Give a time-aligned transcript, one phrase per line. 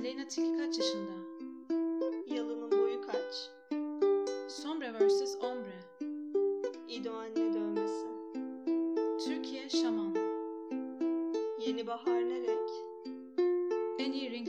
[0.00, 1.12] Aleyna Tilki kaç yaşında?
[2.26, 3.50] Yalının boyu kaç?
[4.48, 5.36] Sombre vs.
[5.42, 5.80] Ombre.
[6.88, 8.06] İdo anne dövmesi.
[9.24, 10.14] Türkiye Şaman.
[11.66, 12.70] Yeni bahar ne renk?
[13.98, 14.48] En iyi ring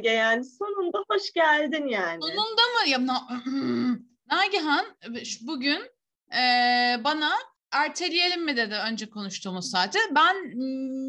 [0.00, 0.44] Ege yani.
[0.44, 2.20] Sonunda hoş geldin yani.
[2.22, 2.88] Sonunda mı?
[2.88, 3.42] Ya, na-
[4.30, 4.86] Nagihan
[5.40, 5.80] bugün
[6.32, 7.30] eee, bana
[7.72, 9.98] erteleyelim mi dedi önce konuştuğumuz saate.
[10.10, 10.36] Ben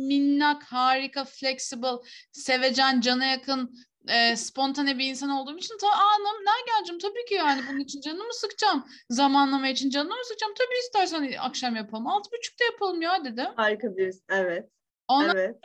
[0.08, 1.98] minnak, harika, flexible,
[2.32, 3.76] sevecen, cana yakın,
[4.10, 8.34] eee, spontane bir insan olduğum için ta anam Nagihan'cığım tabii ki yani bunun için canımı
[8.34, 8.86] sıkacağım.
[9.10, 10.54] Zamanlama için canımı sıkacağım.
[10.58, 12.08] Tabii istersen akşam yapalım.
[12.08, 13.48] Altı buçukta yapalım ya dedi.
[13.56, 14.24] Harika birisin.
[14.30, 14.70] Evet.
[15.08, 15.56] Ondan Evet.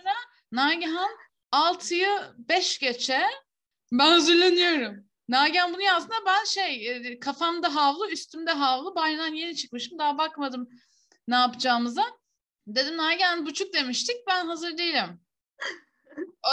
[0.53, 1.11] Nagihan
[1.53, 2.09] 6'yı
[2.39, 3.23] 5 geçe
[3.93, 5.07] ben hazırlanıyorum.
[5.29, 10.69] Nagihan bunu yazdığında ben şey e, kafamda havlu üstümde havlu banyodan yeni çıkmışım daha bakmadım
[11.29, 12.05] ne yapacağımıza.
[12.67, 15.21] Dedim Nagihan buçuk demiştik ben hazır değilim.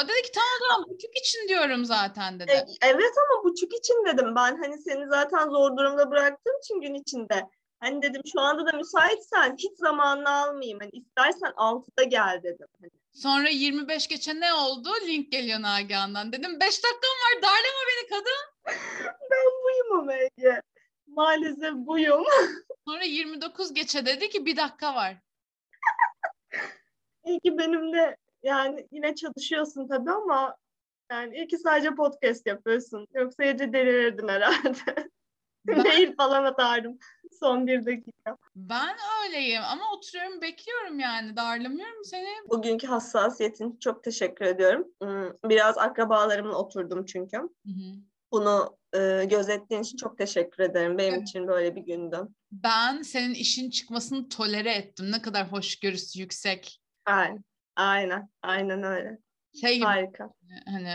[0.01, 2.51] O dedi ki tamam tamam buçuk için diyorum zaten dedi.
[2.51, 4.57] E, evet ama buçuk için dedim ben.
[4.57, 7.49] Hani seni zaten zor durumda bıraktığım için gün içinde.
[7.79, 10.79] Hani dedim şu anda da müsaitsen hiç zamanını almayayım.
[10.79, 12.67] Hani istersen 6'da gel dedim.
[12.81, 14.89] Hani Sonra 25 geçe ne oldu?
[15.07, 16.31] Link geliyor Nagihan'dan.
[16.31, 18.65] Dedim 5 dakikam var darlama beni kadın.
[19.31, 20.61] ben buyum ama Ege.
[21.07, 22.25] Maalesef buyum.
[22.87, 25.17] Sonra 29 geçe dedi ki bir dakika var.
[27.25, 30.55] İyi ki benimle yani yine çalışıyorsun tabii ama
[31.11, 33.07] yani iyi ki sadece podcast yapıyorsun.
[33.13, 35.09] Yoksa iyice delirirdin herhalde.
[35.65, 36.99] Mail falan atardım
[37.39, 38.37] son bir dakika.
[38.55, 38.95] Ben
[39.25, 42.27] öyleyim ama oturuyorum bekliyorum yani darlamıyorum seni.
[42.49, 44.87] Bugünkü hassasiyetin çok teşekkür ediyorum.
[45.01, 47.37] Hmm, Biraz akrabalarımla oturdum çünkü.
[48.31, 50.97] Bunu e, gözettiğin için çok teşekkür ederim.
[50.97, 51.29] Benim Evet.
[51.29, 52.17] için böyle bir gündü.
[52.51, 55.11] Ben senin işin çıkmasını tolere ettim.
[55.11, 56.79] Ne kadar hoşgörüsü yüksek.
[57.05, 57.43] Aynen.
[57.75, 58.29] Aynen.
[58.41, 59.17] Aynen öyle.
[59.61, 60.29] Şey gibi Harika.
[60.65, 60.89] hani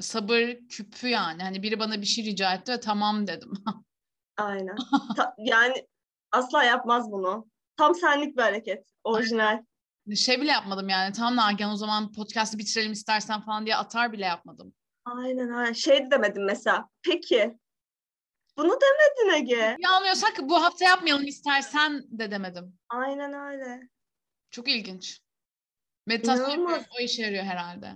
[0.00, 1.42] sabır küpü yani.
[1.42, 3.52] Hani biri bana bir şey rica etti ve tamam dedim.
[4.36, 4.76] Aynen.
[5.16, 5.86] Ta- yani
[6.32, 7.46] asla yapmaz bunu.
[7.76, 8.86] Tam senlik bir hareket.
[9.04, 9.62] Orijinal.
[10.16, 11.12] şey bile yapmadım yani.
[11.12, 14.74] Tamam Nagihan o zaman podcast'ı bitirelim istersen falan diye atar bile yapmadım.
[15.04, 15.72] Aynen aynen.
[15.72, 16.88] Şey de demedim mesela.
[17.02, 17.58] Peki.
[18.56, 19.76] Bunu demedin Ege.
[19.78, 22.78] Yanmıyorsak bu hafta yapmayalım istersen de demedim.
[22.88, 23.88] Aynen öyle.
[24.50, 25.20] Çok ilginç.
[26.06, 26.84] Meditasyon İnanılmaz.
[26.98, 27.92] o işe yarıyor herhalde.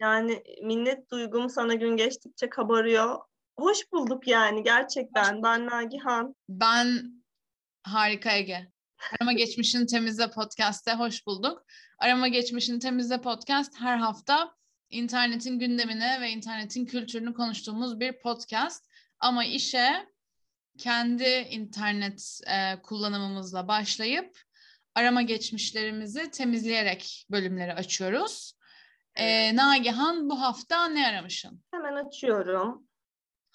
[0.00, 3.18] Yani minnet duygum sana gün geçtikçe kabarıyor.
[3.58, 5.42] Hoş bulduk yani gerçekten.
[5.42, 6.34] Ben Nagihan.
[6.48, 7.12] Ben
[7.82, 8.68] harika Ege.
[9.12, 11.64] Arama Geçmişini Temizle Podcast'te hoş bulduk.
[11.98, 14.54] Arama Geçmişini Temizle Podcast her hafta
[14.90, 18.88] internetin gündemine ve internetin kültürünü konuştuğumuz bir podcast.
[19.20, 20.06] Ama işe
[20.78, 24.38] kendi internet e, kullanımımızla başlayıp
[24.94, 28.52] arama geçmişlerimizi temizleyerek bölümleri açıyoruz.
[29.14, 31.62] E, Nagihan bu hafta ne aramışsın?
[31.70, 32.87] Hemen açıyorum.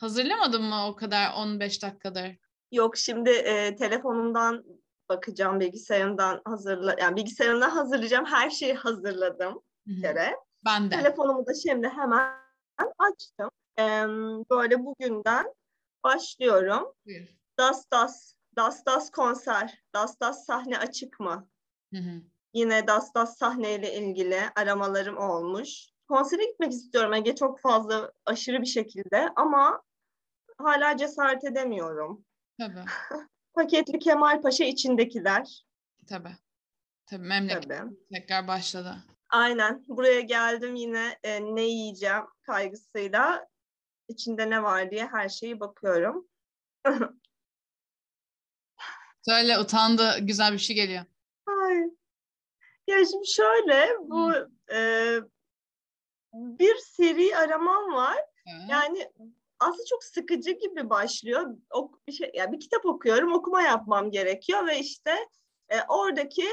[0.04, 2.38] Hazırlamadın mı o kadar 15 dakikadır?
[2.72, 4.64] Yok şimdi e, telefonumdan
[5.10, 10.36] bakacağım bilgisayarımdan hazırla yani bilgisayarımdan hazırlayacağım her şeyi hazırladım bir kere.
[10.66, 10.96] Ben de.
[10.96, 12.34] Telefonumu da şimdi hemen
[12.98, 13.50] açtım.
[13.78, 15.54] Em, böyle bugünden
[16.04, 16.94] başlıyorum.
[17.06, 17.28] Buyur.
[17.58, 19.84] Das Das, Das Das konser.
[19.94, 21.50] Das Das sahne açık mı?
[21.94, 22.22] Hı hı.
[22.54, 25.88] Yine Das Das sahneyle ilgili aramalarım olmuş.
[26.08, 29.82] Konsere gitmek istiyorum Ege çok fazla aşırı bir şekilde ama
[30.58, 32.26] hala cesaret edemiyorum.
[32.60, 32.86] Tabii.
[33.54, 35.66] Paketli Kemal Paşa içindekiler.
[36.08, 36.36] Tabii.
[37.06, 37.96] Tabii memleket Tabii.
[38.14, 38.96] tekrar başladı.
[39.30, 39.84] Aynen.
[39.88, 43.48] Buraya geldim yine e, ne yiyeceğim kaygısıyla.
[44.08, 46.28] İçinde ne var diye her şeyi bakıyorum.
[49.22, 51.06] Söyle utandı güzel bir şey geliyor.
[51.48, 51.78] Ay.
[52.88, 54.34] Ya şimdi şöyle bu
[54.74, 55.18] e,
[56.34, 58.18] bir seri aramam var.
[58.48, 58.70] Evet.
[58.70, 59.12] Yani
[59.60, 61.58] aslında çok sıkıcı gibi başlıyor.
[61.72, 65.16] Ok, bir şey, yani bir kitap okuyorum, okuma yapmam gerekiyor ve işte
[65.70, 66.48] e, oradaki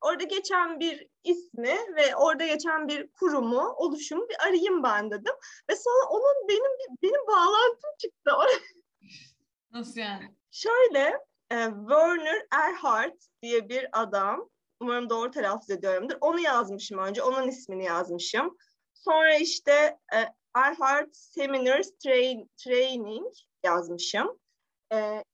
[0.00, 5.34] orada geçen bir ismi ve orada geçen bir kurumu, oluşumu bir arayayım ben dedim.
[5.70, 8.30] Ve sonra onun benim benim bağlantım çıktı.
[9.72, 10.34] Nasıl yani?
[10.50, 11.18] Şöyle,
[11.50, 11.56] e,
[11.88, 14.48] Werner Erhard diye bir adam,
[14.80, 16.16] umarım doğru telaffuz ediyorumdur.
[16.20, 18.56] Onu yazmışım önce, onun ismini yazmışım.
[18.94, 20.18] Sonra işte e,
[20.54, 23.26] Erhard Seminars Train, Training
[23.64, 24.38] yazmışım.
[24.92, 25.24] E,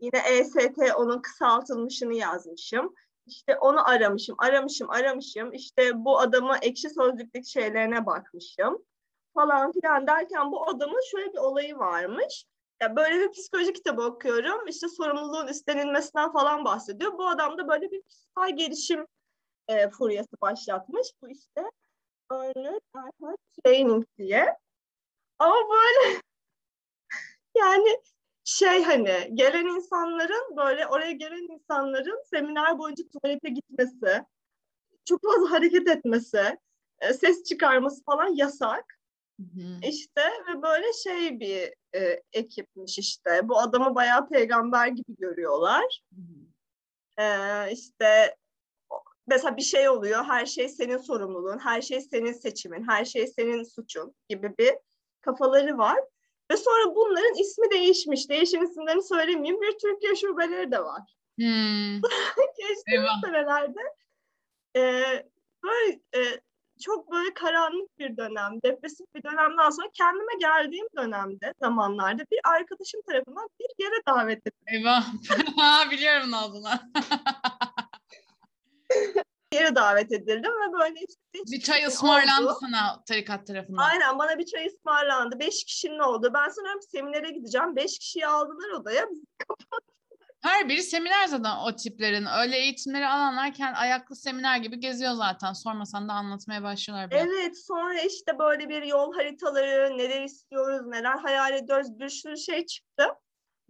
[0.00, 2.94] yine EST onun kısaltılmışını yazmışım.
[3.26, 5.52] İşte onu aramışım, aramışım, aramışım.
[5.52, 8.84] İşte bu adamı ekşi sözlükteki şeylerine bakmışım
[9.34, 12.44] falan filan derken bu adamın şöyle bir olayı varmış.
[12.82, 14.68] Ya böyle bir psikoloji kitabı okuyorum.
[14.68, 17.18] İşte sorumluluğun üstlenilmesinden falan bahsediyor.
[17.18, 19.06] Bu adam da böyle bir kişisel gelişim
[19.68, 21.08] e, furyası başlatmış.
[21.22, 21.62] Bu işte
[22.32, 22.80] Earner
[23.64, 24.56] Training diye.
[25.38, 26.20] Ama böyle
[27.56, 28.00] yani
[28.44, 34.24] şey hani gelen insanların böyle oraya gelen insanların seminer boyunca tuvalete gitmesi,
[35.04, 36.58] çok fazla hareket etmesi,
[37.00, 38.84] e, ses çıkarması falan yasak.
[39.40, 43.48] Hı İşte ve böyle şey bir e, ekipmiş işte.
[43.48, 46.02] Bu adamı bayağı peygamber gibi görüyorlar.
[46.14, 46.20] Hı
[47.18, 48.36] E, işte
[49.26, 53.64] mesela bir şey oluyor, her şey senin sorumluluğun, her şey senin seçimin, her şey senin
[53.64, 54.74] suçun gibi bir
[55.20, 55.98] kafaları var.
[56.50, 58.28] Ve sonra bunların ismi değişmiş.
[58.28, 59.60] Değişen isimlerini söylemeyeyim.
[59.60, 61.02] Bir Türkiye şubeleri de var.
[61.38, 62.00] Hmm.
[62.58, 63.80] Geçtiğimiz senelerde
[64.76, 64.82] e,
[65.64, 66.40] böyle e,
[66.80, 73.00] çok böyle karanlık bir dönem, depresif bir dönemden sonra kendime geldiğim dönemde, zamanlarda bir arkadaşım
[73.06, 74.66] tarafından bir yere davet edildim.
[74.66, 75.06] Eyvah.
[75.90, 76.68] Biliyorum olduğunu.
[79.54, 82.58] yere davet edildim ve böyle işte bir çay ısmarlandı oldu.
[82.60, 83.82] sana tarikat tarafından.
[83.82, 85.38] Aynen bana bir çay ısmarlandı.
[85.38, 86.30] Beş kişinin oldu.
[86.34, 87.76] Ben sanıyorum seminere gideceğim.
[87.76, 89.06] Beş kişiyi aldılar odaya.
[90.42, 92.26] Her biri seminer zaten o tiplerin.
[92.40, 95.52] Öyle eğitimleri alanlarken ayaklı seminer gibi geziyor zaten.
[95.52, 97.10] Sormasan da anlatmaya başlıyorlar.
[97.10, 97.18] Bile.
[97.18, 102.66] Evet sonra işte böyle bir yol haritaları, neler istiyoruz, neler hayal ediyoruz bir sürü şey
[102.66, 103.04] çıktı.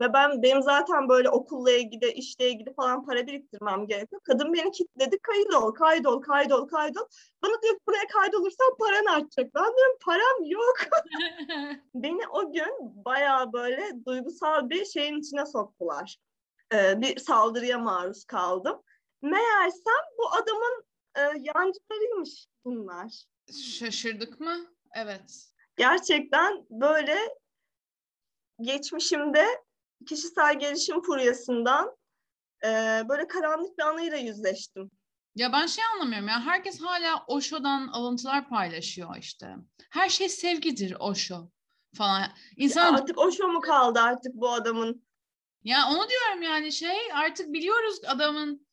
[0.00, 4.23] Ve ben benim zaten böyle okulla ilgili, işle ilgili falan para biriktirmem gerekiyor.
[4.25, 5.19] Kadın beni kilitledi.
[5.19, 7.06] Kaydol, kaydol, kaydol, kaydol.
[7.43, 9.55] Bana diyor buraya kaydolursan paran artacak.
[9.55, 10.76] Ben diyorum param yok.
[11.94, 16.17] beni o gün bayağı böyle duygusal bir şeyin içine soktular.
[16.73, 18.82] Ee, bir saldırıya maruz kaldım.
[19.23, 20.85] Meğersem bu adamın
[21.17, 23.25] e, yancılarıymış bunlar.
[23.79, 24.56] Şaşırdık mı?
[24.94, 25.50] Evet.
[25.76, 27.19] Gerçekten böyle
[28.61, 29.46] geçmişimde
[30.06, 31.96] kişisel gelişim furyasından
[32.64, 32.69] e,
[33.08, 34.91] böyle karanlık bir anıyla yüzleştim.
[35.37, 39.56] Ya ben şey anlamıyorum ya herkes hala Osho'dan alıntılar paylaşıyor işte.
[39.91, 41.50] Her şey sevgidir Osho
[41.94, 42.29] falan.
[42.56, 42.93] İnsan...
[42.93, 45.05] Ya artık Osho mu kaldı artık bu adamın?
[45.64, 48.63] Ya onu diyorum yani şey artık biliyoruz adamın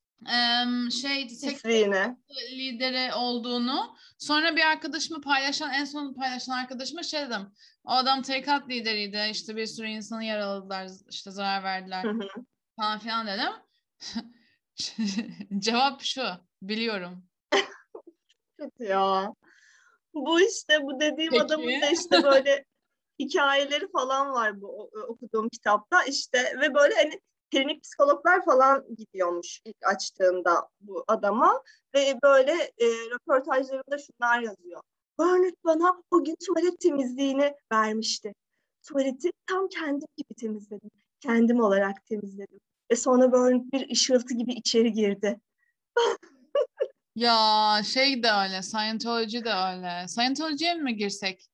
[0.92, 2.18] şey Hisliğine.
[2.52, 3.96] lideri olduğunu.
[4.18, 7.52] Sonra bir arkadaşımı paylaşan en son paylaşan arkadaşıma şey dedim.
[7.84, 9.28] O adam tarikat lideriydi.
[9.32, 12.28] İşte bir sürü insanı yaraladılar, işte zarar verdiler hı hı.
[12.76, 13.54] falan filan dedim.
[15.60, 16.24] Cevap şu.
[16.62, 17.26] Biliyorum.
[18.60, 19.34] Kötü ya.
[20.14, 21.44] Bu işte bu dediğim Peki.
[21.44, 22.66] adamın da işte böyle
[23.20, 29.78] hikayeleri falan var bu okuduğum kitapta işte ve böyle hani klinik psikologlar falan gidiyormuş ilk
[29.86, 31.64] açtığında bu adama
[31.96, 34.82] ve böyle e, röportajlarında şunlar yazıyor.
[35.20, 38.34] Bernard bana o gün tuvalet temizliğini vermişti.
[38.88, 40.90] Tuvaleti tam kendim gibi temizledim.
[41.20, 42.60] Kendim olarak temizledim.
[42.92, 45.40] Ve sonra Bernard bir ışıltı gibi içeri girdi.
[47.16, 50.08] ya şey de öyle, Scientology de öyle.
[50.08, 51.48] Scientology'ye mi girsek?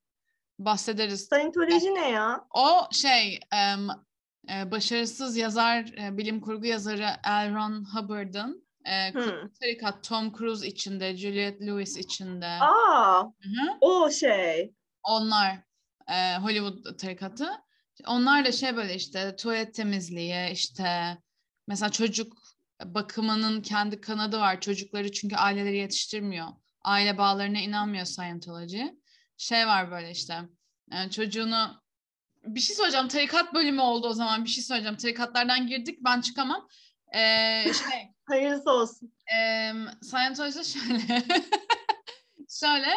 [0.59, 1.25] Bahsederiz.
[1.25, 2.47] Scientology ne ya?
[2.53, 4.06] O şey, um,
[4.47, 5.85] başarısız yazar,
[6.17, 7.55] bilim kurgu yazarı L.
[7.55, 9.49] Ron Hubbard'ın e, hmm.
[9.61, 12.45] tarikat Tom Cruise içinde, Juliette Lewis içinde.
[12.45, 13.77] Aa, Hı-hı.
[13.81, 14.73] o şey.
[15.03, 15.57] Onlar
[16.07, 17.49] e, Hollywood tarikatı.
[18.07, 21.17] Onlar da şey böyle işte tuvalet temizliği, işte
[21.67, 22.37] mesela çocuk
[22.85, 24.61] bakımının kendi kanadı var.
[24.61, 26.47] Çocukları çünkü aileleri yetiştirmiyor.
[26.83, 28.83] Aile bağlarına inanmıyor Scientology.
[29.37, 30.39] Şey var böyle işte
[30.91, 31.81] yani çocuğunu
[32.47, 33.07] bir şey söyleyeceğim.
[33.07, 34.43] Tarikat bölümü oldu o zaman.
[34.43, 34.97] Bir şey söyleyeceğim.
[34.97, 35.99] Tarikatlardan girdik.
[36.01, 36.67] Ben çıkamam.
[37.15, 39.13] Ee, şey, Hayırlısı olsun.
[39.37, 41.23] E, Scientology'de şöyle.
[42.49, 42.89] şöyle.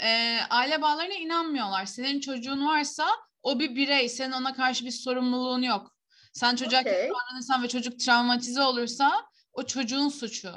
[0.00, 1.84] E, aile bağlarına inanmıyorlar.
[1.86, 3.06] Senin çocuğun varsa
[3.42, 4.08] o bir birey.
[4.08, 5.96] Senin ona karşı bir sorumluluğun yok.
[6.32, 7.08] Sen çocuğa okay.
[7.08, 10.52] davranırsan ve çocuk travmatize olursa o çocuğun suçu.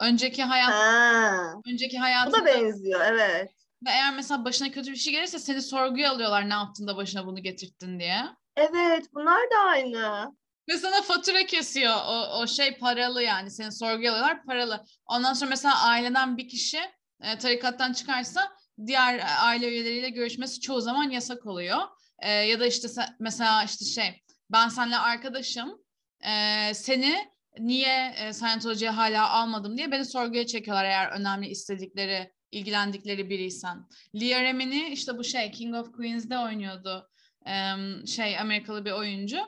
[0.00, 1.52] Önceki hayat ha.
[1.72, 3.50] önceki hayatında Bu da benziyor evet.
[3.86, 7.26] Ve eğer mesela başına kötü bir şey gelirse seni sorguya alıyorlar ne yaptın da başına
[7.26, 8.24] bunu getirttin diye.
[8.56, 10.34] Evet bunlar da aynı.
[10.68, 11.94] Ve sana fatura kesiyor.
[12.06, 13.50] O, o şey paralı yani.
[13.50, 14.84] Seni sorguya alıyorlar paralı.
[15.06, 16.80] Ondan sonra mesela aileden bir kişi
[17.20, 18.52] e, tarikattan çıkarsa
[18.86, 21.78] diğer aile üyeleriyle görüşmesi çoğu zaman yasak oluyor.
[22.18, 22.88] E, ya da işte
[23.20, 24.22] mesela işte şey
[24.52, 25.78] ben seninle arkadaşım
[26.20, 33.30] e, seni niye e, Scientology'ye hala almadım diye beni sorguya çekiyorlar eğer önemli istedikleri, ilgilendikleri
[33.30, 33.86] biriysen.
[34.14, 37.08] Leah Remini işte bu şey King of Queens'de oynuyordu.
[37.46, 37.74] E,
[38.06, 39.38] şey Amerikalı bir oyuncu.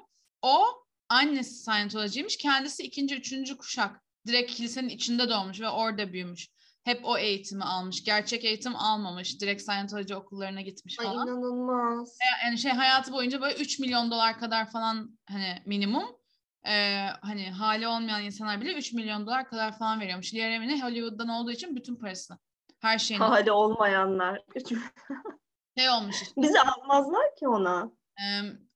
[0.43, 0.65] O
[1.09, 2.37] annesi Scientology'ymiş.
[2.37, 4.03] Kendisi ikinci, üçüncü kuşak.
[4.27, 6.49] Direkt kilisenin içinde doğmuş ve orada büyümüş.
[6.85, 8.05] Hep o eğitimi almış.
[8.05, 9.41] Gerçek eğitim almamış.
[9.41, 11.27] Direkt Scientology okullarına gitmiş falan.
[11.27, 12.19] Ay inanılmaz.
[12.45, 16.05] Yani şey hayatı boyunca böyle 3 milyon dolar kadar falan hani minimum.
[16.67, 20.35] Ee, hani hali olmayan insanlar bile 3 milyon dolar kadar falan veriyormuş.
[20.35, 22.39] Leah Remini Hollywood'dan olduğu için bütün parasını.
[22.87, 23.25] Her şeyini.
[23.25, 24.43] Hali olmayanlar.
[25.79, 26.43] şey olmuş işte.
[26.43, 27.91] Bizi almazlar ki ona.
[28.21, 28.23] Ee,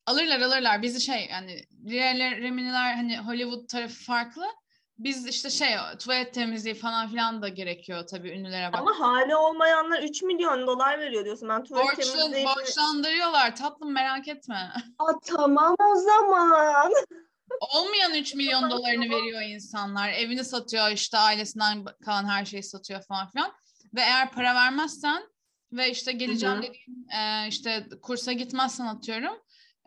[0.07, 0.83] alırlar alırlar.
[0.83, 4.45] Bizi şey yani Leah Remini'ler hani Hollywood tarafı farklı.
[4.99, 8.81] Biz işte şey tuvalet temizliği falan filan da gerekiyor tabii ünlülere bak.
[8.81, 11.49] Ama hali olmayanlar 3 milyon dolar veriyor diyorsun.
[11.49, 12.47] Ben tuvalet Borçlu, temizliği...
[12.47, 14.73] borçlandırıyorlar tatlım merak etme.
[14.99, 16.93] Aa, tamam o zaman.
[17.75, 20.09] Olmayan 3 milyon dolarını veriyor insanlar.
[20.09, 23.53] Evini satıyor işte ailesinden kalan her şeyi satıyor falan filan.
[23.95, 25.23] Ve eğer para vermezsen
[25.73, 26.63] ve işte geleceğim Hı hı.
[26.63, 29.43] dediğin e, işte kursa gitmezsen atıyorum.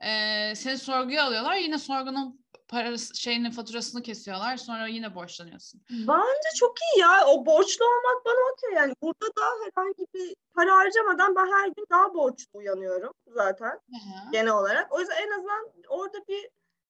[0.06, 0.10] E,
[0.56, 1.56] seni sorguya alıyorlar.
[1.56, 4.58] Yine sorgunun parası şeyinin faturasını kesiyorlar.
[4.58, 5.82] Sonra yine borçlanıyorsun.
[5.90, 7.28] Bence çok iyi ya.
[7.28, 8.74] O borçlu olmak bana okey.
[8.76, 13.96] Yani burada da herhangi bir para harcamadan ben her gün daha borçlu uyanıyorum zaten Hı
[13.96, 14.32] hı.
[14.32, 14.94] genel olarak.
[14.94, 16.50] O yüzden en azından orada bir,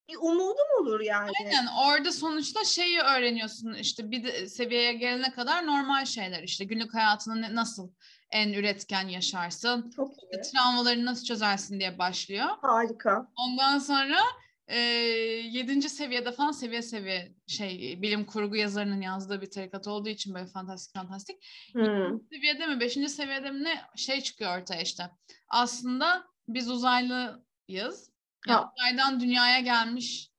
[0.09, 1.31] bir umudum olur yani.
[1.39, 7.55] Aynen orada sonuçta şeyi öğreniyorsun işte bir seviyeye gelene kadar normal şeyler işte günlük hayatını
[7.55, 7.91] nasıl
[8.31, 10.41] en üretken yaşarsın, Çok iyi.
[10.41, 12.45] travmaları nasıl çözersin diye başlıyor.
[12.61, 13.27] Harika.
[13.35, 14.19] Ondan sonra
[14.67, 20.33] e, yedinci seviyede falan seviye seviye şey bilim kurgu yazarının yazdığı bir tarikat olduğu için
[20.33, 21.45] böyle fantastik fantastik.
[21.73, 22.19] Hmm.
[22.33, 25.03] Seviyede mi beşinci seviyede mi ne şey çıkıyor ortaya işte.
[25.49, 28.12] Aslında biz uzaylıyız.
[28.47, 28.71] Yani Ha.
[28.77, 30.29] uzaydan dünyaya gelmiş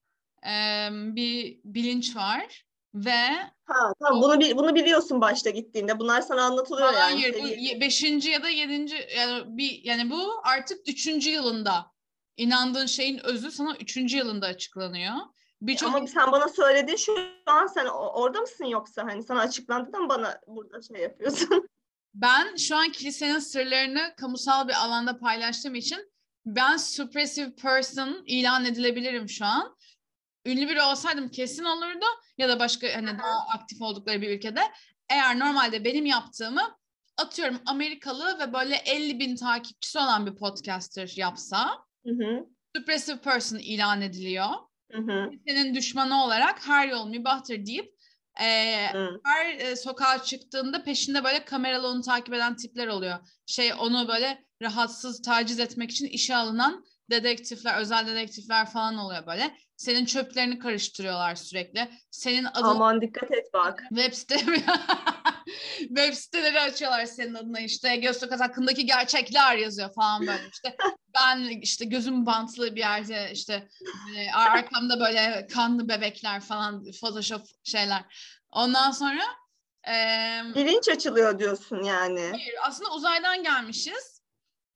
[0.47, 3.17] e, bir bilinç var ve
[3.65, 5.99] Ha, tamam bunu bunu biliyorsun başta gittiğinde.
[5.99, 6.99] Bunlar sana anlatılıyor yani.
[7.21, 11.87] hayır bu seviye- ye- beşinci ya da yedinci yani bir yani bu artık üçüncü yılında
[12.37, 15.15] inandığın şeyin özü sana üçüncü yılında açıklanıyor.
[15.63, 17.13] Birçok Ama sen bana söyledin şu
[17.47, 21.69] an sen orada mısın yoksa hani sana açıklandı da mı bana burada şey yapıyorsun?
[22.15, 26.13] Ben şu an kilisenin sırlarını kamusal bir alanda paylaştığım için
[26.47, 29.77] ben suppressive person ilan edilebilirim şu an.
[30.47, 32.05] Ünlü biri olsaydım kesin olurdu
[32.39, 34.61] ya da başka hani daha aktif oldukları bir ülkede.
[35.09, 36.79] Eğer normalde benim yaptığımı
[37.17, 41.71] atıyorum Amerikalı ve böyle 50 bin takipçisi olan bir podcaster yapsa
[42.07, 42.47] Hı hı.
[42.77, 44.49] suppressive person ilan ediliyor.
[44.93, 45.31] Hı hı.
[45.47, 47.95] Senin düşmanı olarak her yol mübahtır deyip
[48.93, 49.21] hı.
[49.25, 53.19] her e, sokağa çıktığında peşinde böyle kameralı onu takip eden tipler oluyor.
[53.47, 59.57] Şey onu böyle rahatsız taciz etmek için işe alınan dedektifler, özel dedektifler falan oluyor böyle.
[59.77, 61.91] Senin çöplerini karıştırıyorlar sürekli.
[62.11, 63.83] Senin adın Aman dikkat et bak.
[63.89, 64.37] web site
[65.79, 70.77] web siteleri açıyorlar senin adına işte göz sokak hakkındaki gerçekler yazıyor falan böyle işte
[71.15, 73.69] ben işte gözüm bantlı bir yerde işte
[74.17, 78.05] e, arkamda böyle kanlı bebekler falan photoshop şeyler
[78.51, 79.23] ondan sonra
[79.89, 79.95] e,
[80.55, 82.21] Bilinç açılıyor diyorsun yani.
[82.21, 84.15] hayır, aslında uzaydan gelmişiz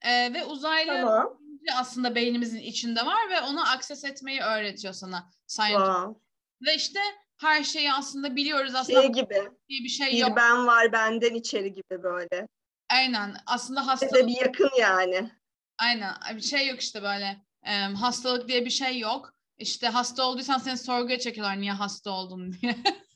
[0.03, 1.39] E, ve uzaylı Tamam.
[1.73, 5.31] Aslında beynimizin içinde var ve onu akses etmeyi öğretiyor sana.
[5.49, 6.21] Wow.
[6.67, 7.01] Ve işte
[7.41, 9.35] her şeyi aslında biliyoruz aslında Şey gibi.
[9.69, 10.37] diye bir şey Bir yok.
[10.37, 12.49] ben var benden içeri gibi böyle.
[12.93, 13.37] Aynen.
[13.47, 15.31] Aslında hastalık bir yakın yani.
[15.79, 17.37] aynen bir şey yok işte böyle.
[17.63, 19.35] Em, hastalık diye bir şey yok.
[19.59, 22.77] İşte hasta olduysan seni sorguya çekiyorlar niye hasta oldun diye.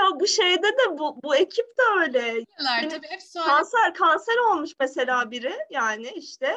[0.00, 2.44] Ya bu şeyde de bu, bu ekip de öyle.
[2.88, 3.18] Tabii.
[3.46, 6.56] Kanser kanser olmuş mesela biri yani işte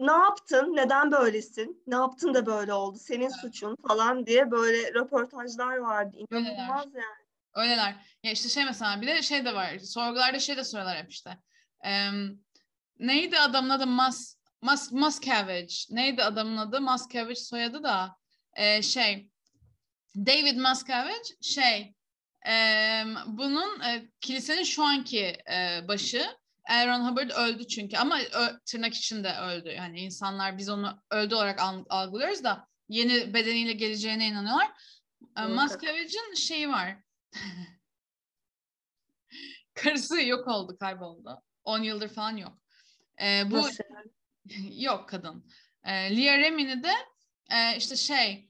[0.00, 0.76] ne yaptın?
[0.76, 1.82] Neden böylesin?
[1.86, 2.98] Ne yaptın da böyle oldu?
[2.98, 6.16] Senin suçun falan diye böyle röportajlar vardı.
[6.30, 7.28] İnanılmaz yani.
[7.54, 7.94] Öyleler.
[8.22, 9.78] Ya işte şey mesela bir de şey de var.
[9.78, 11.38] Sorgularda şey de soruyorlar hep işte.
[11.82, 12.38] Em,
[12.98, 13.86] neydi adamın adı?
[13.86, 15.74] Mas, Mas, Muscavage.
[15.90, 16.80] Neydi adamın adı?
[16.80, 18.16] Muscavage soyadı da
[18.54, 19.30] e, şey
[20.16, 21.94] David Muscavage şey
[22.48, 26.26] em, bunun e, kilisenin şu anki e, başı
[26.68, 29.68] Aaron Hubbard öldü çünkü ama ö- tırnak içinde öldü.
[29.68, 34.68] Yani insanlar biz onu öldü olarak al- algılıyoruz da yeni bedeniyle geleceğine inanıyorlar.
[35.38, 35.42] E.
[35.46, 36.96] Muscavage'in şeyi var.
[39.74, 41.42] Karısı yok oldu, kayboldu.
[41.64, 42.58] 10 yıldır falan yok.
[43.22, 43.84] E, bu Nasıl
[44.70, 45.50] yok kadın.
[45.84, 46.92] E, Leah Remini de
[47.50, 48.47] e, işte şey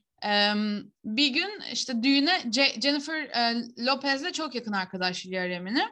[1.05, 5.89] bir gün işte düğüne Ce- Jennifer e, Lopez'le çok yakın arkadaş Lia Remini.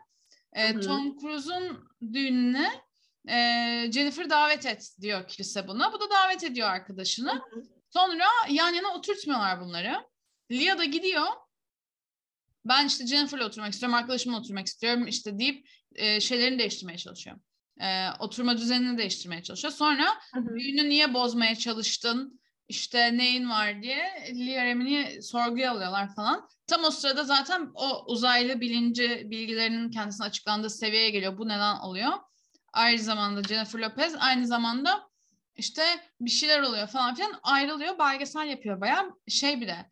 [0.53, 0.79] E.
[0.79, 2.71] Tom Cruise'un düğününe
[3.29, 3.35] e,
[3.91, 5.93] Jennifer davet et diyor kilise buna.
[5.93, 7.31] Bu da davet ediyor arkadaşını.
[7.31, 7.63] Hı hı.
[7.89, 9.95] Sonra yan yana oturtmuyorlar bunları.
[10.51, 11.27] Lia da gidiyor.
[12.65, 17.37] Ben işte Jennifer'la oturmak istiyorum, arkadaşımla oturmak istiyorum işte deyip e, şeylerini değiştirmeye çalışıyor.
[17.81, 19.73] E, oturma düzenini değiştirmeye çalışıyor.
[19.73, 20.55] Sonra Hı hı.
[20.55, 22.39] düğünü niye bozmaya çalıştın?
[22.67, 26.49] İşte neyin var diye Lia Remini'yi sorguya alıyorlar falan.
[26.67, 31.37] Tam o sırada zaten o uzaylı bilinci bilgilerinin kendisine açıklandığı seviyeye geliyor.
[31.37, 32.13] Bu neden oluyor?
[32.73, 35.09] Aynı zamanda Jennifer Lopez aynı zamanda
[35.55, 35.83] işte
[36.21, 37.99] bir şeyler oluyor falan filan ayrılıyor.
[37.99, 39.91] Belgesel yapıyor bayağı şey bir de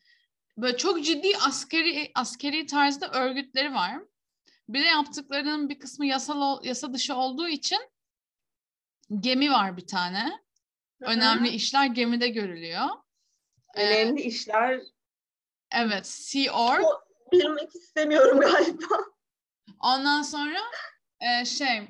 [0.58, 4.00] böyle çok ciddi askeri askeri tarzda örgütleri var.
[4.70, 7.80] Bir de yaptıklarının bir kısmı yasal yasa dışı olduğu için
[9.20, 10.45] gemi var bir tane.
[11.02, 11.12] Hı hı.
[11.12, 12.86] Önemli işler gemide görülüyor.
[13.76, 14.80] Ee, Önemli işler
[15.72, 16.86] evet, Sea Org.
[17.32, 18.86] Bilmek istemiyorum galiba.
[19.80, 20.60] Ondan sonra
[21.22, 21.82] e, şey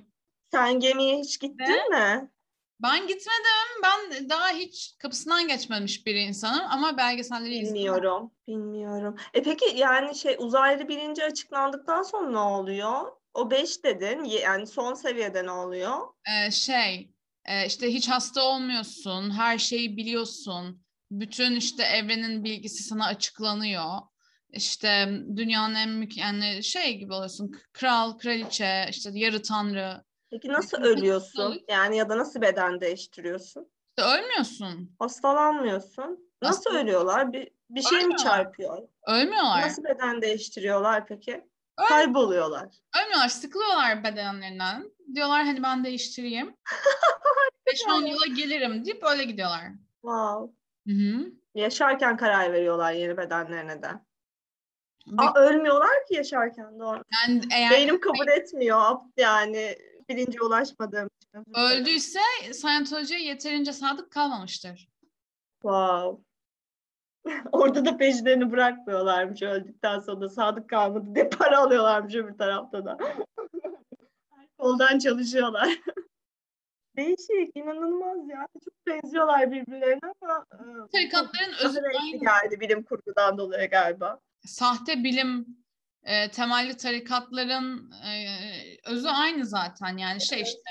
[0.51, 2.31] Sen gemiye hiç gittin mi?
[2.79, 3.81] ben gitmedim.
[3.83, 7.75] Ben daha hiç kapısından geçmemiş bir insanım ama belgeselleri izledim.
[7.75, 8.31] Bilmiyorum.
[8.47, 9.15] Bilmiyorum.
[9.33, 13.11] E peki yani şey uzaylı bilinci açıklandıktan sonra ne oluyor?
[13.33, 14.23] O 5 dedin.
[14.23, 15.97] Yani son seviyede ne oluyor?
[16.29, 17.14] Ee, şey
[17.45, 20.81] e, işte hiç hasta olmuyorsun, her şeyi biliyorsun.
[21.11, 23.89] Bütün işte evrenin bilgisi sana açıklanıyor.
[24.49, 27.51] İşte dünyanın en mük yani şey gibi oluyorsun.
[27.73, 30.03] Kral, kraliçe, işte yarı tanrı.
[30.31, 31.61] Peki nasıl ölüyorsun?
[31.69, 33.71] Yani ya da nasıl beden değiştiriyorsun?
[33.89, 34.95] İşte ölmüyorsun.
[34.99, 36.31] Hastalanmıyorsun.
[36.41, 36.83] Nasıl Hastalık.
[36.83, 37.33] ölüyorlar?
[37.33, 38.87] Bir, bir şey mi çarpıyor?
[39.07, 39.61] Ölmüyorlar.
[39.61, 41.45] Nasıl beden değiştiriyorlar peki?
[41.77, 42.67] Öl- Kayboluyorlar.
[43.01, 43.29] Ölmüyorlar.
[43.29, 44.91] Sıkılıyorlar bedenlerinden.
[45.15, 46.55] Diyorlar hani ben değiştireyim.
[47.67, 49.63] 5-10 yıla gelirim deyip öyle gidiyorlar.
[50.01, 50.53] Wow.
[50.87, 51.31] Hı hı.
[51.55, 53.87] Yaşarken karar veriyorlar yeni bedenlerine de.
[55.07, 57.03] Bir- Aa, ölmüyorlar ki yaşarken doğru.
[57.13, 59.77] Yani eğer Beynim kabul etmiyor yani
[60.09, 61.45] bilince ulaşmadığım için.
[61.59, 62.19] öldüyse
[62.53, 64.89] Scientology'ye yeterince sadık kalmamıştır.
[65.61, 66.23] Wow.
[67.51, 72.97] Orada da peşlerini bırakmıyorlarmış öldükten sonra sadık kalmadı diye para alıyorlarmış öbür tarafta da.
[74.57, 75.69] Koldan çalışıyorlar.
[76.97, 78.47] Değişik, inanılmaz ya.
[78.65, 80.45] Çok benziyorlar birbirlerine ama
[80.91, 82.19] Tarikatların özü aynı.
[82.19, 84.19] geldi bilim kurgudan dolayı galiba.
[84.45, 85.45] Sahte bilim
[86.03, 88.27] e, temelli tarikatların e,
[88.85, 89.97] özü aynı zaten.
[89.97, 90.69] Yani şey işte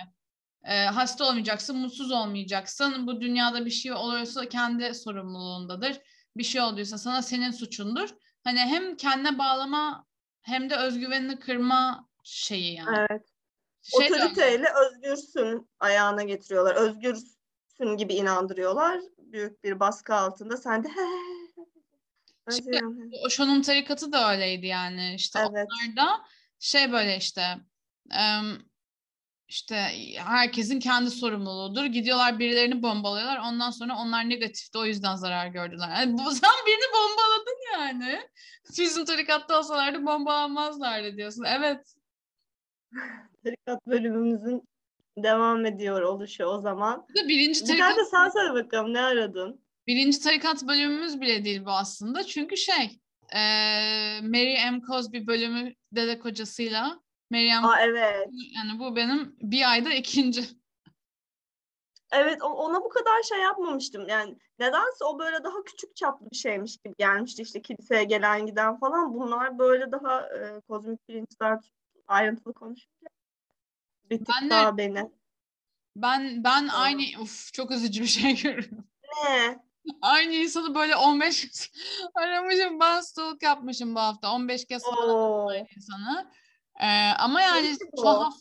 [0.64, 3.06] e, hasta olmayacaksın, mutsuz olmayacaksın.
[3.06, 6.00] Bu dünyada bir şey oluyorsa kendi sorumluluğundadır.
[6.36, 8.08] Bir şey olduysa sana senin suçundur.
[8.44, 10.06] Hani hem kendine bağlama
[10.40, 13.06] hem de özgüvenini kırma şeyi yani.
[13.10, 13.22] Evet.
[13.82, 14.06] Şey.
[14.06, 16.74] Otoriteyle özgürsün ayağına getiriyorlar.
[16.74, 19.00] Özgürsün gibi inandırıyorlar.
[19.18, 20.88] Büyük bir baskı altında sen de
[22.50, 23.16] Şimdi-.
[23.26, 25.14] O Şon'un tarikatı da öyleydi yani.
[25.14, 25.50] İşte Evet.
[25.50, 26.24] onlar da
[26.58, 27.42] şey böyle işte
[29.48, 29.74] işte
[30.18, 31.84] herkesin kendi sorumluluğudur.
[31.84, 33.38] Gidiyorlar birilerini bombalıyorlar.
[33.38, 34.78] Ondan sonra onlar negatifti.
[34.78, 35.88] O yüzden zarar gördüler.
[35.90, 38.20] Yani bu, sen birini bombaladın yani.
[38.78, 41.44] Bizim tarikatta olsalardı bombalanmazlardı diyorsun.
[41.48, 41.94] Evet.
[43.44, 44.68] Tarikat bölümümüzün
[45.18, 47.06] devam ediyor oluşu o zaman.
[47.10, 49.64] Bu da birinci Bir tarikat, tane de sen söyle bakalım ne aradın?
[49.86, 52.22] birinci tarikat bölümümüz bile değil bu aslında.
[52.22, 53.00] Çünkü şey
[53.34, 54.80] eee Mary M.
[54.86, 57.00] Cosby bölümü dede kocasıyla
[57.34, 58.28] Meryem Aa evet.
[58.56, 60.44] Yani bu benim bir ayda ikinci.
[62.12, 64.08] Evet ona bu kadar şey yapmamıştım.
[64.08, 68.78] Yani nedense o böyle daha küçük çaplı bir şeymiş gibi gelmişti işte kiliseye gelen giden
[68.78, 69.14] falan.
[69.14, 71.58] Bunlar böyle daha e, kozmik bilinçler
[72.08, 73.08] ayrıntılı konuşunca
[74.10, 75.10] bir tık Ben de- daha beni.
[75.96, 76.82] Ben ben Tamam.
[76.82, 78.88] aynı uf çok üzücü bir şey görüyorum.
[79.24, 79.58] Ne?
[80.02, 81.70] Aynı insanı böyle 15 kez
[82.14, 82.80] aramışım.
[82.80, 84.32] Ben stalk yapmışım bu hafta.
[84.32, 86.30] 15 kez falan insanı.
[86.80, 86.86] Ee,
[87.18, 88.02] ama yani Neyse bu?
[88.02, 88.34] tuhaf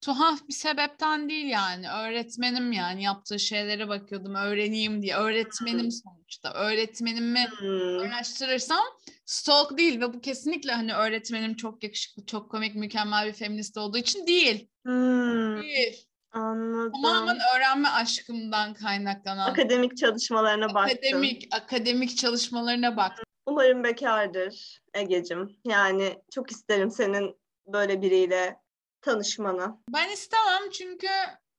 [0.00, 1.90] tuhaf bir sebepten değil yani.
[1.90, 5.16] Öğretmenim yani yaptığı şeylere bakıyordum öğreneyim diye.
[5.16, 6.52] Öğretmenim sonuçta.
[6.54, 7.98] Öğretmenimi Hmm.
[7.98, 8.84] araştırırsam
[9.26, 13.98] stalk değil ve bu kesinlikle hani öğretmenim çok yakışıklı, çok komik, mükemmel bir feminist olduğu
[13.98, 14.68] için değil.
[14.84, 15.62] Hmm.
[15.62, 16.06] Değil.
[16.32, 16.92] Anladım.
[17.02, 20.98] Tamamen öğrenme aşkımdan kaynaklanan Akademik çalışmalarına baktım.
[20.98, 23.12] akademik akademik çalışmalarına bak.
[23.46, 25.56] Umarım bekardır Egecim.
[25.64, 28.60] Yani çok isterim senin böyle biriyle
[29.02, 29.78] tanışmanı.
[29.88, 31.08] Ben istemem çünkü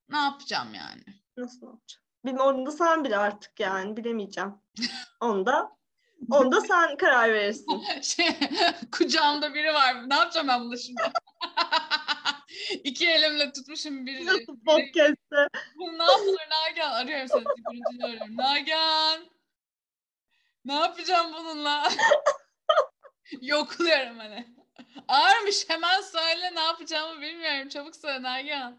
[0.08, 1.02] ne yapacağım yani?
[1.36, 2.02] Nasıl olacak?
[2.24, 4.54] Bilmiyorum onu da sen bil artık yani bilemeyeceğim.
[5.20, 5.76] Onu da,
[6.30, 7.82] onu da sen karar verirsin.
[8.02, 8.36] Şey,
[8.92, 10.10] kucağımda biri var.
[10.10, 11.02] Ne yapacağım ben bunu şimdi?
[12.84, 14.26] İki elimle tutmuşum biri.
[14.26, 16.92] Nasıl podcast'te Bu ne yapılır Nagihan?
[16.92, 17.44] Arıyorum seni.
[17.70, 18.36] Sürücünü arıyorum.
[18.36, 19.20] Nagihan.
[20.64, 21.88] Ne yapacağım bununla?
[23.40, 24.61] Yokluyorum hani.
[25.08, 27.68] Ağırmış hemen söyle ne yapacağımı bilmiyorum.
[27.68, 28.76] Çabuk söyle Nagihan.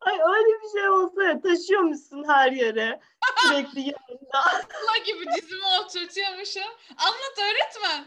[0.00, 3.00] Ay öyle bir şey olsa ya, taşıyormuşsun her yere.
[3.36, 4.42] Sürekli yanında.
[4.42, 6.72] Allah gibi dizime oturtuyormuşum.
[6.98, 8.04] Anlat öğretmen.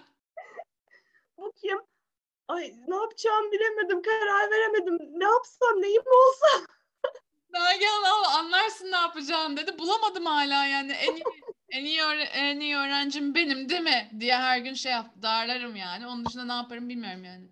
[1.38, 1.82] Bu kim?
[2.48, 4.98] Ay ne yapacağımı bilemedim, karar veremedim.
[5.20, 6.66] Ne yapsam, neyim olsa.
[7.50, 9.80] Nagihan al anlarsın ne yapacağını dedi.
[9.80, 10.92] Bulamadım hala yani.
[10.92, 11.24] En iyi,
[11.72, 12.02] en iyi,
[12.34, 14.10] en iyi öğrencim benim değil mi?
[14.20, 15.22] diye her gün şey yaptı.
[15.22, 16.08] Darlarım yani.
[16.08, 17.48] Onun dışında ne yaparım bilmiyorum yani.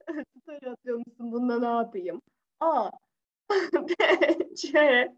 [0.42, 1.32] Story atıyor musun?
[1.32, 2.22] Bunda ne yapayım?
[2.60, 2.90] A.
[3.72, 3.94] B.
[4.56, 5.08] C.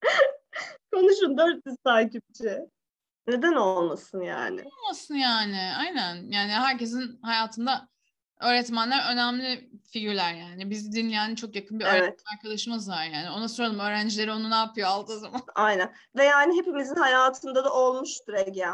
[0.92, 2.58] Konuşun 400 takipçi.
[3.26, 4.62] Neden olmasın yani?
[4.64, 5.60] Olmasın yani.
[5.78, 6.30] Aynen.
[6.30, 7.88] Yani herkesin hayatında
[8.44, 10.70] öğretmenler önemli figürler yani.
[10.70, 13.30] Bizi dinleyen çok yakın bir öğretmen Evet, arkadaşımız var yani.
[13.30, 15.42] Ona soralım öğrencileri onu ne yapıyor aldığı zaman.
[15.54, 15.94] aynen.
[16.16, 18.66] Ve yani hepimizin hayatında da olmuştur Ege.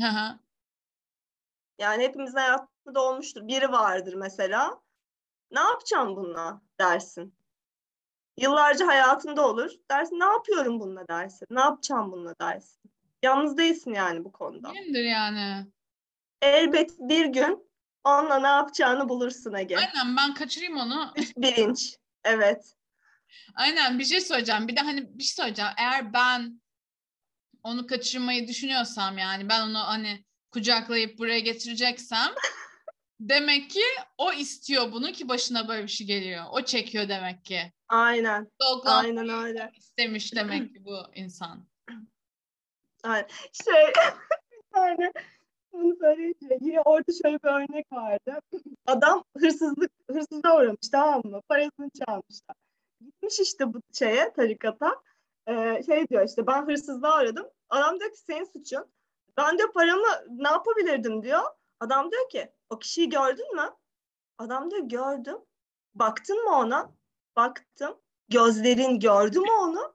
[0.00, 0.38] Hı hı.
[1.78, 3.48] Yani hepimizin hayatında da olmuştur.
[3.48, 4.80] Biri vardır mesela.
[5.50, 7.34] Ne yapacağım bununla dersin.
[8.36, 9.70] Yıllarca hayatında olur.
[9.90, 11.46] Dersin ne yapıyorum bununla dersin.
[11.50, 12.80] Ne yapacağım bununla dersin.
[13.22, 14.72] Yalnız değilsin yani bu konuda.
[14.72, 15.66] Kimdir yani?
[16.42, 17.71] Elbet bir gün
[18.04, 19.76] onunla ne yapacağını bulursun Ege.
[19.76, 21.12] Aynen ben kaçırayım onu.
[21.16, 21.96] Üst bilinç.
[22.24, 22.74] Evet.
[23.54, 24.68] Aynen bir şey söyleyeceğim.
[24.68, 25.70] Bir de hani bir şey söyleyeceğim.
[25.78, 26.60] Eğer ben
[27.62, 32.28] onu kaçırmayı düşünüyorsam yani ben onu hani kucaklayıp buraya getireceksem
[33.20, 33.82] demek ki
[34.18, 36.44] o istiyor bunu ki başına böyle bir şey geliyor.
[36.50, 37.72] O çekiyor demek ki.
[37.88, 38.48] Aynen.
[38.60, 39.72] Doglan Aynen öyle.
[39.76, 41.66] istemiş demek ki bu insan.
[43.04, 43.28] Aynen.
[43.64, 43.86] Şey
[44.52, 45.12] bir tane
[45.72, 48.38] bunu söyleyince yine orada şöyle bir örnek vardı.
[48.86, 51.40] Adam hırsızlık hırsızlığa uğramış tamam mı?
[51.48, 52.56] Parasını çalmışlar.
[53.00, 55.02] Gitmiş işte bu şeye tarikata.
[55.48, 57.46] Ee, şey diyor işte ben hırsızlığa aradım.
[57.68, 58.86] Adam diyor ki senin suçun.
[59.36, 61.42] Ben diyor paramı ne yapabilirdim diyor.
[61.80, 63.70] Adam diyor ki o kişiyi gördün mü?
[64.38, 65.38] Adam diyor gördüm.
[65.94, 66.92] Baktın mı ona?
[67.36, 67.98] Baktım.
[68.28, 69.94] Gözlerin gördü mü onu?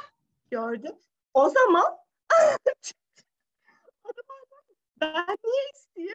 [0.50, 0.96] Gördüm.
[1.34, 1.96] O zaman
[5.02, 6.14] ben niye isteyeyim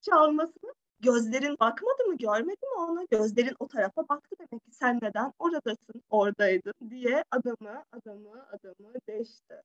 [0.00, 0.74] çalmasını?
[1.00, 3.04] Gözlerin bakmadı mı, görmedi mi ona?
[3.10, 9.62] Gözlerin o tarafa baktı demek ki sen neden oradasın, oradaydın diye adamı, adamı, adamı deşti.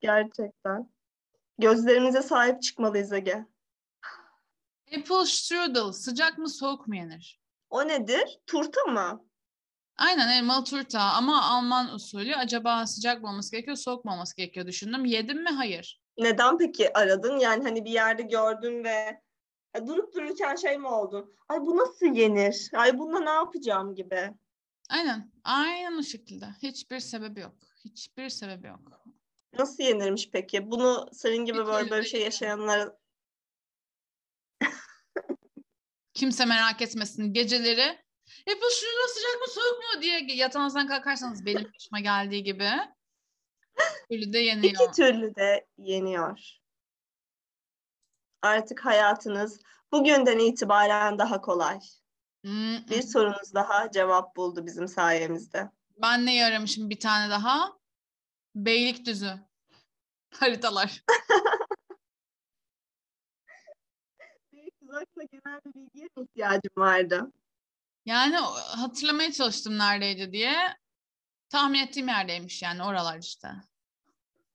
[0.00, 0.90] Gerçekten.
[1.58, 3.46] Gözlerimize sahip çıkmalıyız Ege.
[4.98, 7.40] Apple strudel sıcak mı soğuk mu yenir?
[7.70, 8.38] O nedir?
[8.46, 9.24] Turta mı?
[9.96, 12.36] Aynen elmalı turta ama Alman usulü.
[12.36, 15.04] Acaba sıcak mı olması gerekiyor, soğuk mu olması gerekiyor düşündüm.
[15.04, 15.50] Yedim mi?
[15.50, 16.00] Hayır.
[16.20, 17.38] Neden peki aradın?
[17.38, 19.20] Yani hani bir yerde gördün ve
[19.74, 21.34] e, durup dururken şey mi oldun?
[21.48, 22.70] Ay bu nasıl yenir?
[22.74, 24.30] Ay bununla ne yapacağım gibi.
[24.90, 25.32] Aynen.
[25.44, 26.46] Aynen o şekilde.
[26.62, 27.54] Hiçbir sebebi yok.
[27.84, 28.80] Hiçbir sebebi yok.
[29.58, 30.70] Nasıl yenirmiş peki?
[30.70, 33.00] Bunu senin gibi böyle öyle böyle şey yaşayanlara
[36.14, 37.32] Kimse merak etmesin.
[37.32, 37.98] Geceleri
[38.44, 42.70] hep bu şurada sıcak mı soğuk mu diye yatağınızdan kalkarsanız benim başıma geldiği gibi
[44.10, 44.74] türlü de yeniyor.
[44.74, 46.40] iki türlü de yeniyor.
[48.42, 49.60] Artık hayatınız
[49.92, 51.78] bugünden itibaren daha kolay.
[52.44, 55.70] Mm, Bir sorunuz daha cevap buldu bizim sayemizde.
[56.02, 57.72] Ben ne aramışım bir tane daha?
[58.54, 59.30] Beylikdüzü.
[60.34, 61.02] Haritalar.
[64.52, 67.32] Belki hakkında genel bir bilgiye ihtiyacım vardı?
[68.06, 68.36] Yani
[68.76, 70.76] hatırlamaya çalıştım neredeydi diye.
[71.50, 73.48] Tahmin ettiğim yerdeymiş yani oralar işte.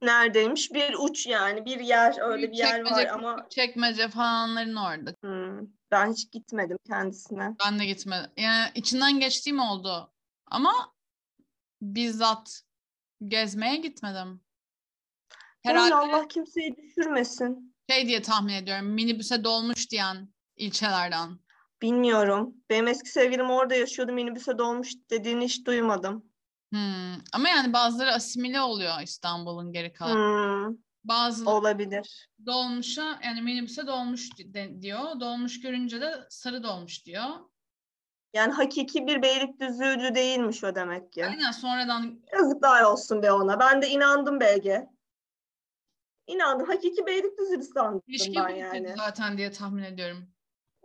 [0.01, 0.73] Neredeymiş?
[0.73, 5.13] Bir uç yani bir yer öyle bir yer var ama Çekmece falanların orada.
[5.23, 7.55] hmm, ben hiç gitmedim kendisine.
[7.65, 8.31] Ben de gitmedim.
[8.37, 10.13] Yani içinden geçtiğim oldu.
[10.47, 10.93] Ama
[11.81, 12.61] bizzat
[13.27, 14.41] gezmeye gitmedim.
[15.63, 17.75] Herhalde Allah kimseyi düşürmesin.
[17.89, 18.85] şey diye tahmin ediyorum.
[18.85, 21.39] Minibüse dolmuş diyen ilçelerden.
[21.81, 22.55] Bilmiyorum.
[22.69, 24.11] Benim eski sevgilim orada yaşıyordu.
[24.11, 26.34] Minibüse dolmuş dediğini hiç duymadım.
[26.73, 27.13] Hmm.
[27.33, 30.15] Ama yani bazıları asimile oluyor İstanbul'un geri kalanı.
[30.69, 32.29] Hmm, Bazıları olabilir.
[32.45, 35.19] dolmuşa yani minibüse dolmuş de- diyor.
[35.19, 37.25] Dolmuş görünce de sarı dolmuş diyor.
[38.33, 41.25] Yani hakiki bir Beylikdüzü'lü değilmiş o demek ki.
[41.25, 43.59] Aynen sonradan Yazıklar olsun be ona.
[43.59, 44.87] Ben de inandım Belge.
[46.27, 46.67] İnandım.
[46.67, 48.93] Hakiki Beylikdüzü'lü sandım ilişki ben yani.
[48.97, 50.27] zaten diye tahmin ediyorum.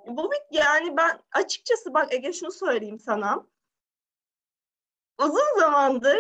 [0.07, 3.47] Bu yani ben açıkçası bak Ege şunu söyleyeyim sana.
[5.21, 6.19] Uzun zamandır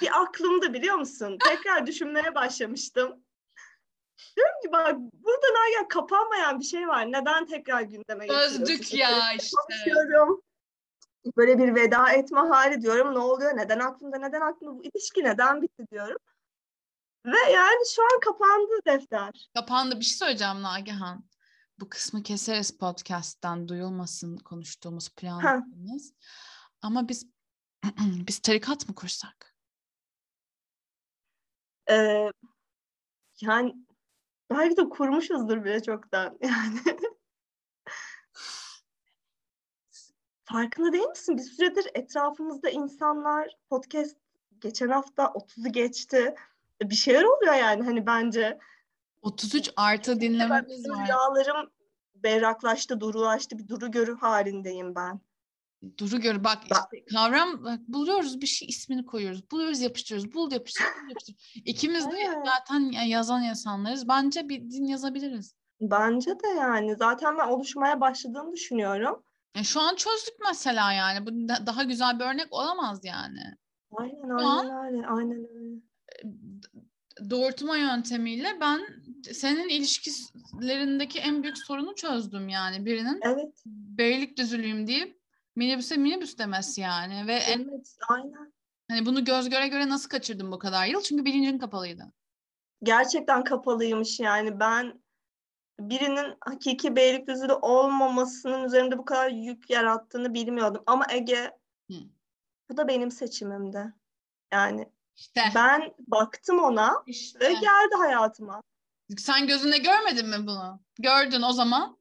[0.00, 1.38] bir aklımda biliyor musun?
[1.48, 3.24] Tekrar düşünmeye başlamıştım.
[4.36, 7.12] Diyorum ki bak burada Nagihan kapanmayan bir şey var.
[7.12, 8.64] Neden tekrar gündeme getiriyorsun?
[8.64, 9.56] Çözdük ya işte.
[9.56, 10.42] Konuşuyorum.
[11.36, 13.14] Böyle bir veda etme hali diyorum.
[13.14, 13.56] Ne oluyor?
[13.56, 14.18] Neden aklımda?
[14.18, 14.78] Neden aklımda?
[14.78, 16.18] Bu ilişki neden bitti diyorum.
[17.26, 19.48] Ve yani şu an kapandı defter.
[19.54, 19.96] Kapandı.
[20.00, 21.24] Bir şey söyleyeceğim Nagihan.
[21.80, 26.12] Bu kısmı keseriz podcast'ten duyulmasın konuştuğumuz planlarımız.
[26.82, 27.33] Ama biz
[28.28, 29.54] biz tarikat mı kursak?
[31.90, 32.30] Ee,
[33.40, 33.74] yani
[34.50, 36.80] belki de kurmuşuzdur bile çoktan yani.
[40.44, 41.36] Farkında değil misin?
[41.36, 44.16] Bir süredir etrafımızda insanlar podcast
[44.60, 46.34] geçen hafta 30'u geçti.
[46.82, 48.58] Bir şeyler oluyor yani hani bence.
[49.22, 51.06] 33 artı dinlememiz var.
[51.06, 51.70] Rüyalarım
[52.14, 53.58] berraklaştı, durulaştı.
[53.58, 55.20] Bir duru görü halindeyim ben.
[55.98, 59.50] Duru gör bak işte kavram bak, buluyoruz bir şey ismini koyuyoruz.
[59.50, 60.34] Buluyoruz yapıştırıyoruz.
[60.34, 60.84] Bul yapıştır.
[60.84, 61.34] Bul yapıştır.
[61.64, 62.38] İkimiz de Evet.
[62.46, 64.08] zaten ya- yazan insanlarız.
[64.08, 65.54] Bence bir din yazabiliriz.
[65.80, 66.96] Bence de yani.
[66.96, 69.22] Zaten ben oluşmaya başladığını düşünüyorum.
[69.56, 71.26] Ya şu an çözdük mesela yani.
[71.26, 73.40] Bu da- daha güzel bir örnek olamaz yani.
[73.96, 75.06] Aynen an- aynen öyle.
[75.06, 75.80] Aynen öyle.
[76.24, 78.80] D- Doğurtma yöntemiyle ben
[79.32, 82.86] senin ilişkilerindeki en büyük sorunu çözdüm yani.
[82.86, 83.62] Birinin Evet.
[83.66, 85.18] Beylikdüzülüyüm deyip
[85.56, 87.26] minibüse minibüs demesi yani.
[87.26, 87.96] Ve en, Evet.
[88.08, 88.52] Aynen.
[88.90, 91.02] hani bunu göz göre göre nasıl kaçırdım bu kadar yıl?
[91.02, 92.12] Çünkü bilincin kapalıydı.
[92.82, 94.60] Gerçekten kapalıymış yani.
[94.60, 95.02] Ben
[95.80, 100.82] birinin hakiki Beylikdüzü'lü olmamasının üzerinde bu kadar yük yarattığını bilmiyordum.
[100.86, 101.50] Ama Ege
[101.90, 101.94] Hı.
[102.70, 103.92] bu da benim seçimimdi.
[104.52, 105.40] Yani İşte.
[105.54, 107.40] ben baktım ona işte.
[107.40, 108.62] ve geldi hayatıma.
[109.18, 110.80] Sen gözünde görmedin mi bunu?
[110.98, 111.98] Gördün o zaman.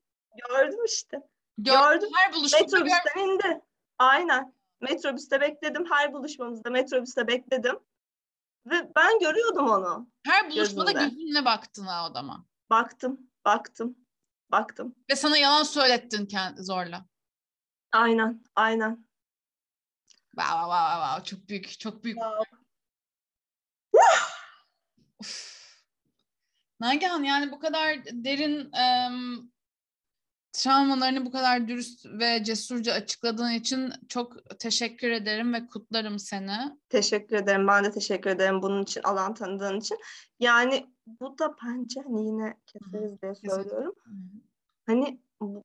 [0.49, 1.17] Gördüm işte.
[1.57, 2.09] Gör, Gördüm.
[2.15, 2.83] Her buluşmada gör.
[2.83, 3.61] Metrobüsten indi.
[3.99, 4.53] Aynen.
[4.81, 5.85] Metrobüste bekledim.
[5.91, 7.79] Her buluşmamızda metrobüste bekledim.
[8.65, 10.11] Ve ben görüyordum onu.
[10.25, 11.09] Her buluşmada gözünde.
[11.09, 12.45] gözünle baktın ha adama.
[12.69, 13.97] Baktım, baktım,
[14.51, 14.95] baktım.
[15.09, 17.05] Ve sana yalan söylettin kendi zorla.
[17.91, 19.07] Aynen, aynen.
[20.31, 21.23] Wow, wow, wow, wow.
[21.23, 22.17] Çok büyük, çok büyük.
[25.19, 25.63] Uf.
[26.79, 29.51] Nagihan yani bu kadar derin em,
[30.53, 36.77] travmalarını bu kadar dürüst ve cesurca açıkladığın için çok teşekkür ederim ve kutlarım seni.
[36.89, 37.67] Teşekkür ederim.
[37.67, 39.97] Ben de teşekkür ederim bunun için, alan tanıdığın için.
[40.39, 43.93] Yani bu da bence hani yine keseriz diye söylüyorum.
[44.85, 45.19] Hani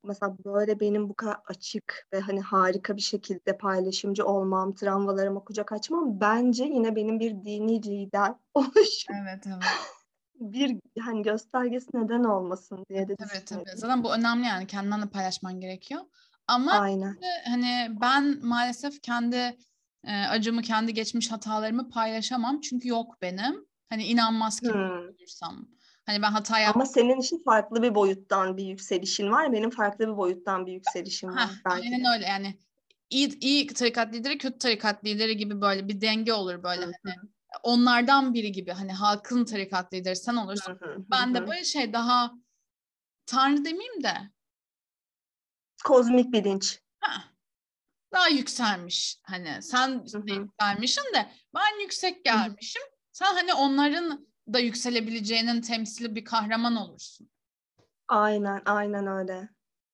[0.05, 5.72] mesela böyle benim bu kadar açık ve hani harika bir şekilde paylaşımcı olmam, travmalarıma kucak
[5.72, 9.14] açmam bence yine benim bir dini lider oluşum.
[9.22, 9.64] Evet, evet.
[10.40, 13.64] Bir hani göstergesi neden olmasın diye de Tabii tabii.
[13.77, 16.01] Zaten bu önemli yani kendinden de paylaşman gerekiyor.
[16.46, 17.16] Ama Aynen.
[17.46, 19.57] hani ben maalesef kendi
[20.05, 22.61] e, acımı, kendi geçmiş hatalarımı paylaşamam.
[22.61, 23.66] Çünkü yok benim.
[23.90, 25.09] Hani inanmaz ki Hmm.
[25.09, 25.68] olursam.
[26.07, 26.81] Hani ben hata yaptım.
[26.83, 29.53] Ama senin için farklı bir boyuttan bir yükselişin var.
[29.53, 31.51] Benim farklı bir boyuttan bir yükselişim var.
[31.64, 32.59] belki aynen öyle yani.
[33.11, 36.85] İyi, iyi tarikat lideri, kötü tarikat lideri gibi böyle bir denge olur böyle.
[36.87, 37.14] Hı Hani
[37.62, 40.72] onlardan biri gibi hani halkın tarikat lideri sen olursun.
[40.80, 41.46] Hı hı, hı Ben de hı.
[41.46, 42.32] böyle şey daha
[43.26, 44.14] tanrı demeyeyim de
[45.84, 46.80] kozmik bilinç.
[47.00, 47.24] ha,
[48.12, 50.30] daha yükselmiş hani sen hı.
[50.34, 52.82] yükselmişsin de ben yüksek gelmişim.
[53.12, 57.30] Sen hani onların da yükselebileceğinin temsili bir kahraman olursun.
[58.08, 59.48] Aynen, aynen öyle.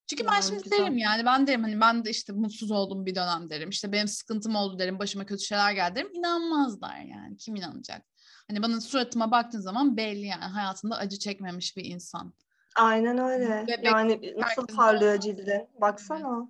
[0.06, 0.78] Çünkü ben şimdi güzel.
[0.78, 3.68] derim yani ben derim hani ben de işte mutsuz oldum bir dönem derim.
[3.70, 4.98] İşte benim sıkıntım oldu derim.
[4.98, 6.10] Başıma kötü şeyler geldi derim.
[6.14, 7.36] İnanmazlar yani.
[7.36, 8.02] Kim inanacak?
[8.48, 12.34] Hani bana suratıma baktığın zaman belli yani hayatında acı çekmemiş bir insan.
[12.76, 13.64] Aynen öyle.
[13.68, 15.68] Bebek yani nasıl parlıyor cildin.
[15.80, 16.48] Baksana.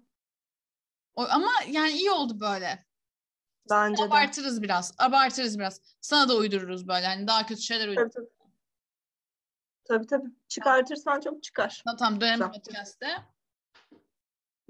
[1.14, 2.87] O, ama yani iyi oldu böyle.
[3.71, 4.07] Bence de.
[4.07, 4.95] Abartırız biraz.
[4.99, 5.81] Abartırız biraz.
[6.01, 7.07] Sana da uydururuz böyle.
[7.07, 8.14] Hani daha kötü şeyler uydururuz.
[8.14, 8.35] Tabii tabii.
[9.85, 10.31] Tabii tabii.
[10.49, 11.83] Çıkartırsan çok çıkar.
[11.85, 13.07] Tamam, tamam dönem podcast'te.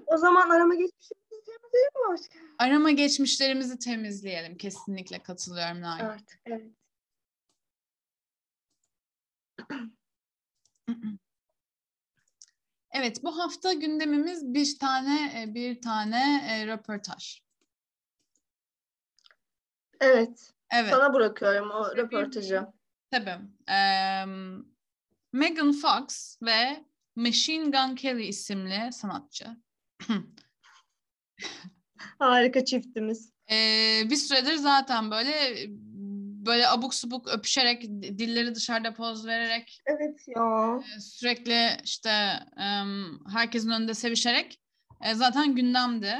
[0.06, 2.38] O zaman arama geçmişimizi değil mi başka?
[2.58, 4.56] Arama geçmişlerimizi temizleyelim.
[4.56, 6.04] Kesinlikle katılıyorum Nail.
[6.04, 6.38] Evet.
[6.46, 6.66] Evet.
[12.96, 17.40] Evet, bu hafta gündemimiz bir tane e, bir tane e, röportaj.
[20.00, 20.52] Evet.
[20.70, 22.66] Evet, Sana bırakıyorum o röportajı.
[23.10, 23.38] tabii.
[23.68, 24.64] Em,
[25.32, 26.84] Megan Fox ve
[27.16, 29.56] Machine Gun Kelly isimli sanatçı.
[32.18, 33.32] Harika çiftimiz.
[33.50, 33.56] E,
[34.10, 35.56] bir süredir zaten böyle
[36.46, 40.80] böyle abuk subuk öpüşerek, dilleri dışarıda poz vererek Evet ya.
[40.96, 42.10] e, sürekli işte
[43.32, 44.60] herkesin önünde sevişerek
[45.04, 46.18] e, zaten gündemdi.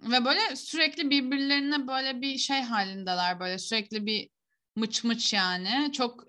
[0.00, 4.30] Ve böyle sürekli birbirlerine böyle bir şey halindeler böyle sürekli bir
[4.76, 5.92] mıç mıç yani.
[5.92, 6.24] Çok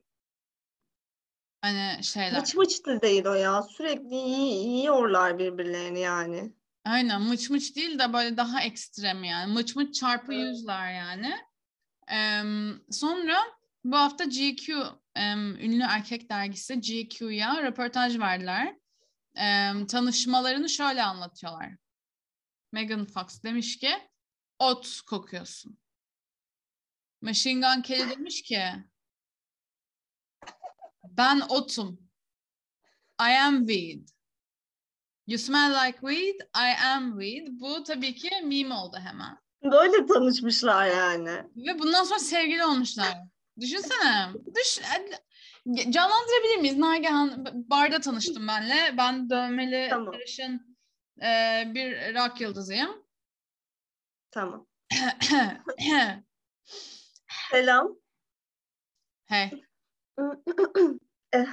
[1.62, 2.40] hani şeyler.
[2.40, 3.64] Mıç mıç da değil o ya.
[3.64, 6.54] Sürekli yiyorlar birbirlerini yani.
[6.88, 9.54] Aynen mıç mıç değil de böyle daha ekstrem yani.
[9.54, 10.46] Mıç mıç çarpı Evet.
[10.46, 11.36] yüzler yani.
[12.08, 13.38] Em, sonra
[13.84, 14.84] Bu hafta GQ,
[15.16, 18.76] em, ünlü erkek dergisi GQ'ya röportaj verdiler.
[19.36, 21.76] Em, tanışmalarını şöyle anlatıyorlar.
[22.72, 23.90] Megan Fox demiş ki,
[24.60, 25.78] ot kokuyorsun.
[27.22, 28.64] Machine Gun Kelly demiş ki,
[31.04, 32.10] ben otum.
[33.22, 34.08] I am weed.
[35.28, 37.60] You smell like weed, I am weed.
[37.60, 39.38] Bu tabii ki meme oldu hemen.
[39.64, 41.44] Böyle tanışmışlar yani.
[41.56, 43.18] Ve bundan sonra sevgili olmuşlar.
[43.60, 44.30] Düşünsene.
[44.56, 44.80] Düş,
[45.90, 46.78] canlandırabilir miyiz?
[46.78, 48.98] Nagihan barda tanıştım benle.
[48.98, 50.14] Ben dövmeli Tamam.
[50.14, 50.78] sarışın
[51.22, 53.06] e, bir rock yıldızıyım.
[54.32, 54.68] Tamam.
[57.52, 57.98] Selam.
[59.26, 59.52] hey.
[61.34, 61.38] e,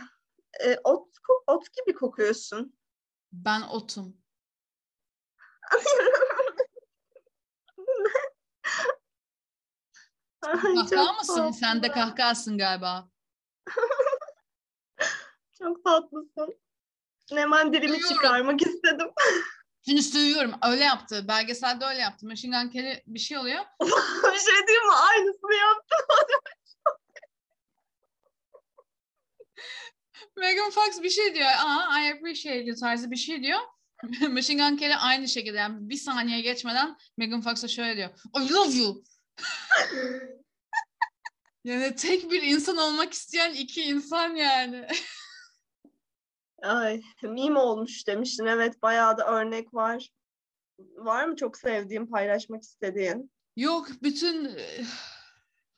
[0.61, 1.09] e, ot,
[1.47, 2.79] ot gibi kokuyorsun.
[3.35, 4.17] Ben otum.
[10.41, 11.51] Kahkaha çok mısın?
[11.51, 12.01] Sen de tatlı.
[12.01, 13.09] kahkahasın galiba.
[15.59, 16.61] Çok tatlısın.
[17.31, 18.15] Hemen dilimi Duyuyorum.
[18.17, 19.11] çıkarmak istedim.
[19.85, 20.53] Şimdi söylüyorum.
[20.63, 21.29] Öyle yaptı.
[21.29, 22.27] Belgeselde öyle yaptı.
[22.27, 23.65] Machine Gun Kelly bir şey oluyor.
[24.33, 24.93] bir şey diyeyim mi?
[24.93, 25.99] Aynısını yaptım.
[30.37, 31.47] Megan Fox bir şey diyor.
[31.47, 33.61] Aa, I appreciate you tarzı bir şey diyor.
[34.31, 38.11] Machine Gun Kelly aynı şekilde yani bir saniye geçmeden Megan Fox'a şöyle diyor.
[38.37, 39.03] I love you.
[41.65, 44.87] Yani tek bir insan olmak isteyen iki insan yani.
[46.63, 48.47] Ay, meme olmuş demiştin.
[48.47, 50.09] Evet, bayağı da örnek var.
[50.79, 53.31] Var mı çok sevdiğin, paylaşmak istediğin?
[53.57, 54.59] Yok bütün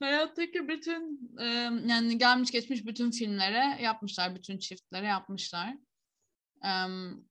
[0.01, 4.35] hayattaki bütün eh, yani gelmiş geçmiş bütün filmlere yapmışlar.
[4.35, 5.75] Bütün çiftlere yapmışlar.
[6.65, 7.25] Em,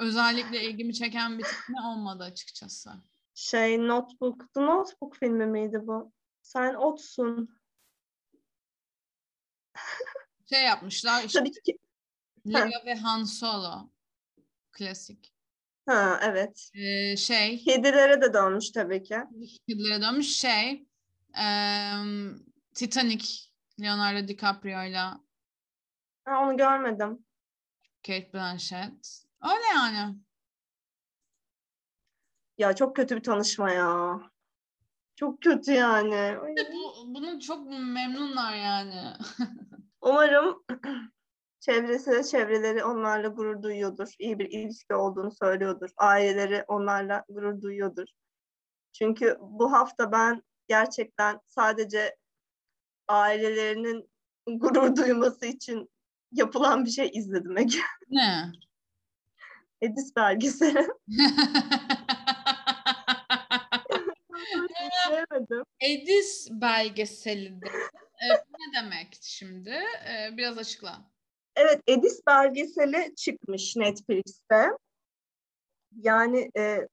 [0.00, 2.90] özellikle ilgimi çeken bir tane olmadı açıkçası.
[3.34, 4.54] Şey, Notebook.
[4.54, 6.12] The Notebook filmi miydi bu?
[6.42, 7.58] Sen otsun.
[10.48, 11.78] Şey yapmışlar işte Tabii ki.
[12.46, 13.90] Leia ve Han Solo.
[14.72, 15.32] Klasik.
[15.86, 16.70] Ha, evet.
[16.74, 19.16] Ee, şey Kedilere de dönmüş tabii ki.
[19.68, 20.86] kedilere dönmüş şey
[21.34, 22.38] em,
[22.74, 23.26] Titanic
[23.80, 25.20] Leonardo DiCaprio'yla
[26.24, 27.26] Ha, onu görmedim.
[28.06, 29.24] Kate Blanchett.
[29.42, 30.16] Öyle yani.
[32.58, 34.20] Ya çok kötü bir tanışma ya.
[35.16, 36.36] Çok kötü yani.
[36.56, 39.16] De Bu, bunu çok memnunlar yani.
[40.00, 40.64] Umarım
[41.60, 44.08] çevresi ve çevreleri onlarla gurur duyuyordur.
[44.18, 45.90] İyi bir ilişki olduğunu söylüyordur.
[45.96, 48.06] Aileleri onlarla gurur duyuyordur.
[48.92, 50.42] Çünkü bu hafta ben
[50.72, 52.16] gerçekten sadece
[53.08, 54.10] ailelerinin
[54.46, 55.90] gurur duyması için
[56.32, 57.78] yapılan bir şey izledim Ege.
[58.10, 58.52] ne?
[59.80, 60.88] Edis belgeseli.
[65.06, 65.64] İzleyemedim.
[65.80, 67.66] Edis belgeseli de.
[68.22, 69.70] Ee, ne demek şimdi?
[70.08, 71.10] Ee, biraz açıkla.
[71.56, 74.70] Evet, Edis belgeseli çıkmış Netflix'te.
[76.02, 76.88] Yani e,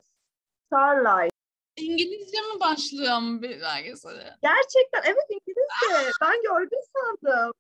[0.65, 1.38] Starlight.
[1.82, 4.24] İngilizce mi başlıyor mu bir belgeseli?
[4.42, 6.12] Gerçekten evet İngilizce.
[6.22, 7.54] Ben gördüm sandım.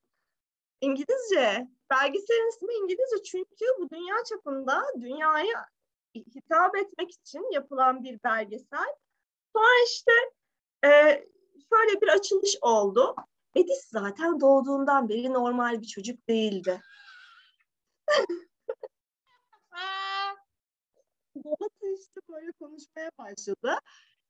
[0.81, 1.67] İngilizce.
[1.89, 5.65] Belgeselin ismi İngilizce çünkü bu dünya çapında dünyaya
[6.15, 8.95] hitap etmek için yapılan bir belgesel.
[9.55, 10.11] Sonra işte
[10.85, 10.89] e,
[11.73, 13.15] şöyle bir açılış oldu.
[13.55, 16.81] Edis zaten doğduğundan beri normal bir çocuk değildi.
[21.35, 23.79] Babası işte böyle konuşmaya başladı.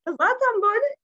[0.08, 0.96] Zaten böyle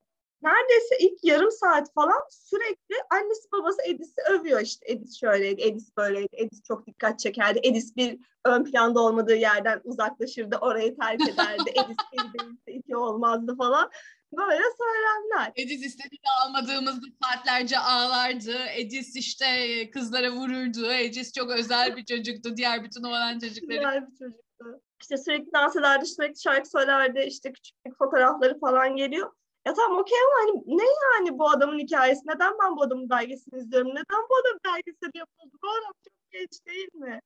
[0.41, 4.91] neredeyse ilk yarım saat falan sürekli annesi babası Edis'i övüyor işte.
[4.91, 7.59] Edis şöyleydi, Edis böyleydi, Edis çok dikkat çekerdi.
[7.63, 11.69] Edis bir ön planda olmadığı yerden uzaklaşırdı, orayı terk ederdi.
[11.69, 13.91] Edis bir değilse iki olmazdı falan.
[14.37, 15.53] Böyle söylemler.
[15.55, 18.57] Edis istediğini almadığımızda saatlerce ağlardı.
[18.75, 19.45] Edis işte
[19.91, 20.91] kızlara vururdu.
[20.91, 22.57] Edis çok özel bir çocuktu.
[22.57, 23.77] Diğer bütün oğlan çocukları.
[23.77, 24.81] Güzel bir çocuktu.
[25.01, 27.19] İşte sürekli dans ederdi, sürekli şarkı söylerdi.
[27.19, 29.31] İşte küçüklük fotoğrafları falan geliyor.
[29.65, 32.21] Ya tamam okey ama hani ne yani bu adamın hikayesi?
[32.27, 33.89] Neden ben bu adamın belgeselini izliyorum?
[33.89, 35.57] Neden bu adamın belgeseli yapıldı?
[35.63, 37.19] Bu adam çok genç değil mi?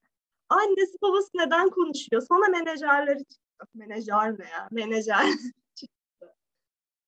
[0.50, 2.22] Annesi babası neden konuşuyor?
[2.22, 3.66] Sonra menajerleri çıktı.
[3.74, 4.68] Menajer ne ya?
[4.72, 5.26] Menajer
[5.76, 6.36] çıktı.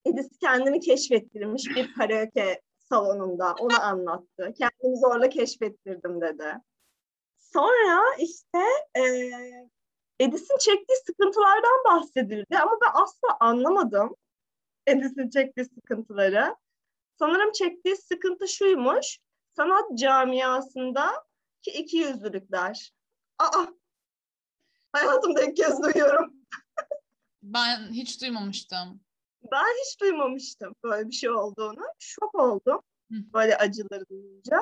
[0.05, 3.55] Edis kendini keşfettirmiş bir karaoke salonunda.
[3.59, 4.53] Onu anlattı.
[4.57, 6.55] Kendimi zorla keşfettirdim dedi.
[7.38, 8.59] Sonra işte
[8.97, 9.69] eee
[10.22, 14.15] Edis'in çektiği sıkıntılardan bahsedildi ama ben asla anlamadım
[14.88, 16.55] Edis'in çektiği sıkıntıları.
[17.19, 19.17] Sanırım çektiği sıkıntı şuymuş,
[19.55, 21.26] sanat camiasında
[21.61, 22.93] ki iki yüzlülükler.
[23.39, 23.65] Aa,
[24.91, 26.34] hayatımda ilk kez duyuyorum.
[27.43, 29.01] Ben hiç duymamıştım.
[29.51, 31.84] Ben hiç duymamıştım böyle bir şey olduğunu.
[31.99, 32.82] Şok oldum.
[33.09, 34.61] Böyle acıları duyunca.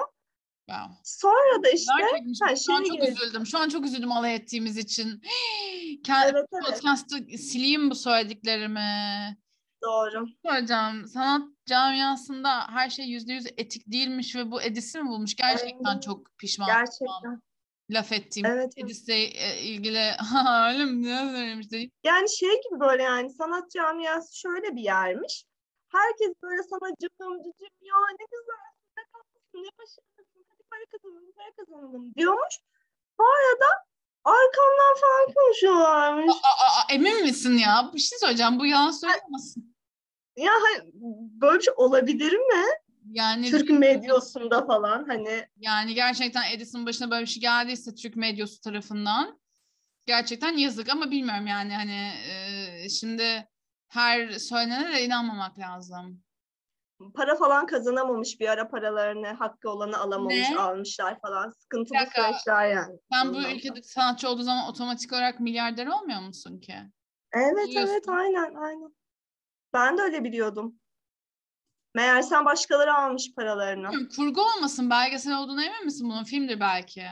[0.69, 0.95] Wow.
[1.03, 1.91] Sonra da işte
[2.45, 3.45] ha, şu an çok üzüldüm.
[3.45, 5.21] Şu an çok üzüldüm alay ettiğimiz için.
[6.03, 9.37] Kend, Evet evet Podcast'ı sileyim bu söylediklerimi.
[9.83, 10.25] doğru.
[10.45, 15.35] Hocam sanat camiasında her şey yüzde yüz etik değilmiş ve bu Edis'i mi bulmuş?
[15.35, 16.03] Gerçekten Evet.
[16.03, 16.67] çok pişman.
[16.67, 17.41] Gerçekten.
[17.91, 18.85] Laf ettiğim Evet, evet.
[18.85, 23.71] Edis'le e, ilgili "Ha, öyle mi ne söylemiş deyip Yani şey gibi böyle yani sanat
[23.71, 25.43] camiası şöyle bir yermiş.
[25.91, 30.18] Herkes böyle sana cıvım cıcım ya ne güzelsin ne tatlısın ne başarılısın hadi
[30.79, 32.55] para kazanalım para kazanalım diyormuş.
[33.19, 33.65] Bu arada
[34.23, 36.35] arkamdan falan konuşuyorlarmış.
[36.35, 37.91] Aa, aa, emin misin ya?
[37.93, 38.59] Bir şey söyleyeceğim.
[38.59, 39.75] Bu yalan söylemezsin.
[40.37, 40.51] Ya
[41.41, 42.65] böyle bir şey olabilir mi?
[43.11, 48.61] Yani Türk medyasında falan hani yani gerçekten Edis'in başına böyle bir şey geldiyse Türk medyası
[48.61, 49.39] tarafından
[50.05, 53.47] gerçekten yazık ama bilmiyorum yani hani e, şimdi
[53.87, 56.23] her söylenene de inanmamak lazım.
[57.15, 60.57] Para falan kazanamamış bir ara paralarını hakkı olanı alamamış Ne?
[60.59, 62.23] almışlar falan sıkıntılı dakika.
[62.23, 62.99] süreçler yani.
[63.13, 66.75] Sen bu ülkede sanatçı olduğu zaman otomatik olarak milyarder olmuyor musun ki?
[67.33, 67.93] Evet Biliyorsun.
[67.93, 68.95] evet aynen aynen.
[69.73, 70.75] Ben de öyle biliyordum.
[71.95, 73.87] Meğersem başkaları almış paralarını.
[73.91, 76.23] Bilmiyorum, Kurgu olmasın belgesel olduğuna emin misin bunun?
[76.23, 77.03] Filmdir belki.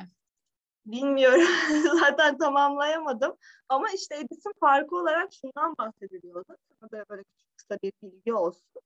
[0.85, 1.47] Bilmiyorum.
[1.99, 3.37] Zaten tamamlayamadım.
[3.69, 6.55] Ama işte Edis'in farkı olarak şundan bahsediliyordu.
[6.79, 8.81] Sana da böyle küçük kısa bir bilgi olsun.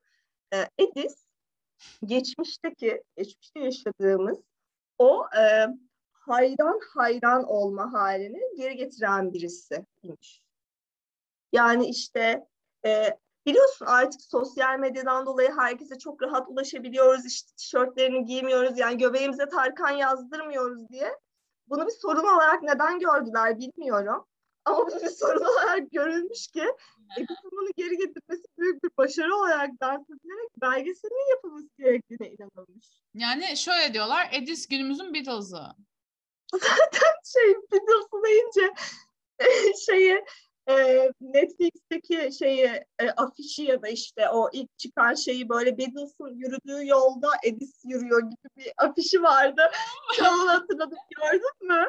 [0.54, 1.26] Ee, Edis
[2.06, 4.39] geçmişteki, geçmişte yaşadığımız
[4.97, 5.68] o e,
[6.12, 10.45] hayran hayran olma halini geri getiren birisiymiş.
[11.52, 12.47] Yani işte
[12.86, 17.26] e, biliyorsun artık sosyal medyadan dolayı herkese çok rahat ulaşabiliyoruz.
[17.26, 18.78] İşte tişörtlerini giymiyoruz.
[18.78, 21.20] Yani göbeğimize Tarkan yazdırmıyoruz diye.
[21.68, 24.26] Bunu bir sorun olarak neden gördüler bilmiyorum.
[24.66, 26.64] Ama bu bir sorun olarak görülmüş ki
[27.18, 32.88] Edis'in bunu geri getirmesi büyük bir başarı olarak dans edilerek belgeselinin yapılması gerektiğine inanılmış.
[33.14, 35.64] Yani şöyle diyorlar Edis günümüzün Beatles'ı.
[37.24, 38.74] Şey Beatles'ı deyince
[39.86, 40.26] şeyi
[40.68, 42.66] e, Netflix'teki şeyi
[42.99, 48.22] e, afişi ya da işte o ilk çıkan şeyi böyle Beatles'ın yürüdüğü yolda Edis yürüyor
[48.22, 49.62] gibi bir afişi vardı.
[50.22, 51.86] An hatırladım gördün mü?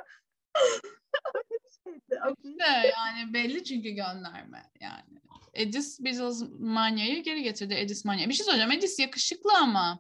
[2.45, 5.23] İşte yani belli çünkü gönderme yani.
[5.55, 8.29] Edis Beatles manyayı geri getirdi Edis manya.
[8.29, 9.99] Bir şey söyleyeceğim Edis yakışıklı ama.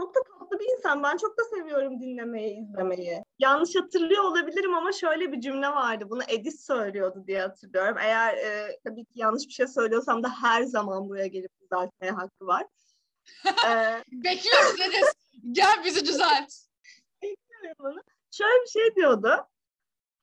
[0.00, 1.02] Çok da tatlı bir insan.
[1.02, 3.24] Ben çok da seviyorum dinlemeyi, izlemeyi.
[3.38, 6.04] Yanlış hatırlıyor olabilirim ama şöyle bir cümle vardı.
[6.10, 7.96] Bunu Edis söylüyordu diye hatırlıyorum.
[8.00, 12.46] Eğer e, tabii ki yanlış bir şey söylüyorsam da her zaman buraya gelip düzeltmeye hakkı
[12.46, 12.66] var.
[13.66, 15.12] ee, Bekliyoruz Edis.
[15.52, 16.52] Gel bizi düzelt.
[17.78, 18.02] bunu.
[18.30, 19.46] Şöyle bir şey diyordu.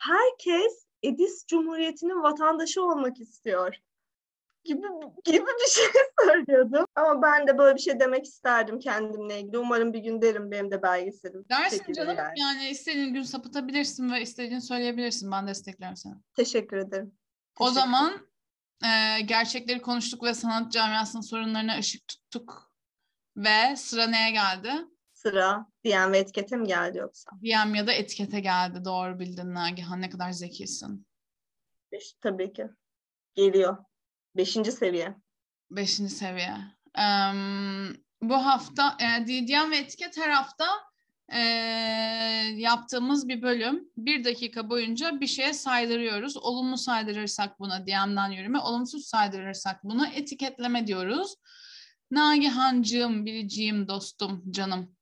[0.04, 3.76] Herkes Edis Cumhuriyeti'nin vatandaşı olmak istiyor.
[4.64, 4.88] Gibi,
[5.24, 5.86] gibi bir şey
[6.26, 6.88] söylüyordu.
[6.96, 9.58] Ama ben de böyle bir şey demek isterdim kendimle ilgili.
[9.58, 11.46] Umarım bir gün derim benim de belgeselim.
[11.50, 12.40] Dersin canım yani.
[12.40, 15.32] yani istediğin gün sapıtabilirsin ve istediğini söyleyebilirsin.
[15.32, 16.14] Ben desteklerim seni.
[16.36, 17.16] Teşekkür ederim.
[17.60, 18.28] O Teşekkür zaman
[18.84, 22.74] e, gerçekleri konuştuk ve sanat camiasının sorunlarına ışık tuttuk.
[23.38, 24.72] Ve sıra neye geldi?
[25.26, 27.32] Sıra diyen ve etikete mi geldi yoksa?
[27.42, 28.86] DM ya da etikete geldi.
[28.86, 30.02] Doğru bildin Nagihan.
[30.02, 31.08] Ne kadar zekisin.
[31.92, 32.68] Beş, tabii ki.
[33.36, 33.78] Geliyor.
[34.38, 35.16] Beşinci seviye.
[35.72, 36.58] Beşinci seviye.
[36.96, 40.66] Em, bu hafta e, DDM ve etiket her hafta
[41.34, 41.40] e,
[42.56, 43.90] yaptığımız bir bölüm.
[43.98, 46.38] Bir dakika boyunca bir şeye saydırıyoruz.
[46.38, 51.36] Olumlu saydırırsak buna DM'den yürüme, olumsuz saydırırsak buna etiketleme diyoruz.
[52.12, 54.93] Nagihancığım, biriciğim, dostum, canım.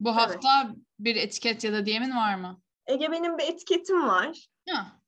[0.00, 0.18] Bu Evet.
[0.18, 2.60] hafta bir etiket ya da DM'in var mı?
[2.86, 4.48] Ege benim bir etiketim var.
[4.70, 4.98] Ha,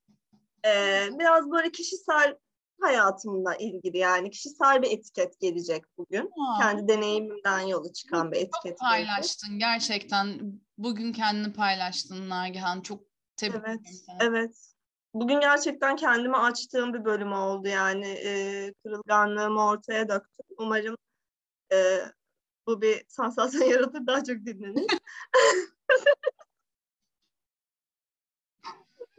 [0.66, 2.36] Ee, biraz böyle kişisel
[2.80, 6.30] hayatımla ilgili yani kişisel bir etiket gelecek bugün.
[6.40, 8.52] Aa, Kendi deneyimimden yola çıkan bir etiket.
[8.54, 8.78] çok gelecek.
[8.80, 10.40] paylaştın gerçekten.
[10.78, 12.80] Bugün kendini paylaştın Nagihan.
[12.80, 13.02] Çok
[13.36, 14.56] tebrik Evet, ederim evet.
[15.14, 20.46] Bugün gerçekten kendime açtığım bir bölüm oldu yani e, kırılganlığımı ortaya döktüm.
[20.58, 20.96] Umarım
[21.72, 21.98] e,
[22.66, 24.86] bu bir sansasyon yaratır daha çok dinlenir.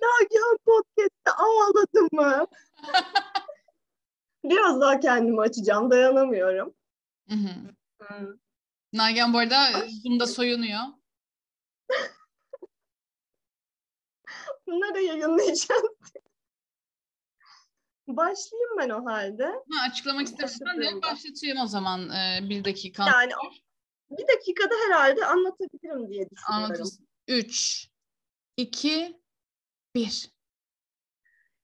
[0.01, 2.47] Nagihan Podcast'te ağladım mı?
[4.43, 6.73] Biraz daha kendimi açacağım, dayanamıyorum.
[7.29, 7.49] Hı hı.
[7.99, 8.27] Hmm.
[8.93, 10.79] Nagihan bu arada Zoom'da soyunuyor.
[14.67, 15.87] Bunları yayınlayacağım.
[18.07, 19.45] Başlayayım ben o halde.
[19.45, 21.07] Ha, açıklamak istersen Başladığımda.
[21.07, 23.05] başlatayım o zaman e, bir dakika.
[23.07, 23.31] Yani
[24.11, 26.65] bir dakikada herhalde anlatabilirim diye düşünüyorum.
[26.65, 27.07] Anlatırsın.
[27.27, 27.87] 3,
[28.57, 29.19] 2,
[29.95, 30.31] 1.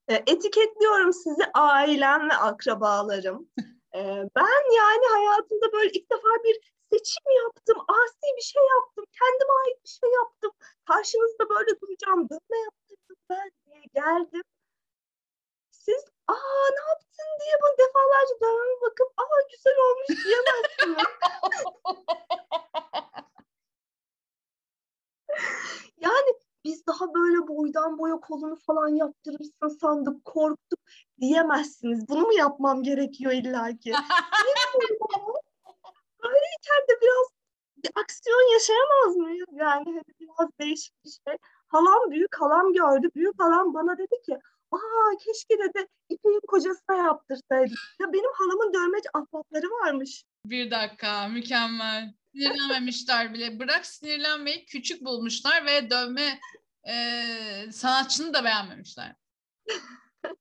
[0.07, 3.49] E, etiketliyorum sizi ailem ve akrabalarım.
[3.95, 3.99] E,
[4.35, 6.59] ben yani hayatımda böyle ilk defa bir
[6.91, 10.51] seçim yaptım, asi bir şey yaptım, kendime ait bir şey yaptım.
[10.85, 14.43] Karşınızda böyle duracağım, dönme yaptırdım ben diye geldim.
[15.71, 21.07] Siz aa ne yaptın diye bana defalarca dönmeme bakıp aa güzel olmuş diyemezsiniz.
[25.97, 26.29] yani
[26.63, 30.79] biz daha böyle boydan boya kolunu falan yaptırırsın sandık, korktuk
[31.21, 32.09] diyemezsiniz.
[32.09, 33.93] Bunu mu yapmam gerekiyor illaki?
[36.23, 37.27] Böyleyken de biraz
[37.83, 39.47] bir aksiyon yaşayamaz mıyız?
[39.51, 41.37] Yani biraz değişik bir şey.
[41.67, 43.09] Halam büyük halam gördü.
[43.15, 44.39] Büyük halam bana dedi ki
[44.71, 47.77] aa keşke dedi İpek'in kocasına yaptırsaydık.
[48.01, 50.23] Ya benim halamın dövmeci ahbapları varmış.
[50.45, 52.13] Bir dakika mükemmel.
[52.31, 53.59] Sinirlenmemişler bile.
[53.59, 56.39] Bırak sinirlenmeyi küçük bulmuşlar ve dövme
[56.87, 59.15] e, sanatçını da beğenmemişler.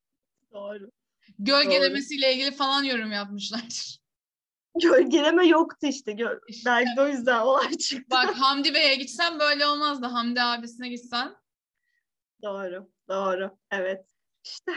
[0.52, 0.90] Doğru.
[1.38, 3.98] Gölgelemesiyle ilgili falan yorum yapmışlardır.
[4.82, 6.12] Gölgeleme yoktu işte.
[6.12, 6.40] Gör.
[6.48, 6.70] İşte.
[6.70, 8.10] Belki o yüzden olay çıktı.
[8.10, 10.06] Bak Hamdi Bey'e gitsen böyle olmazdı.
[10.06, 11.36] Hamdi abisine gitsen.
[12.42, 12.90] Doğru.
[13.08, 13.58] Doğru.
[13.70, 14.06] Evet.
[14.46, 14.72] İşte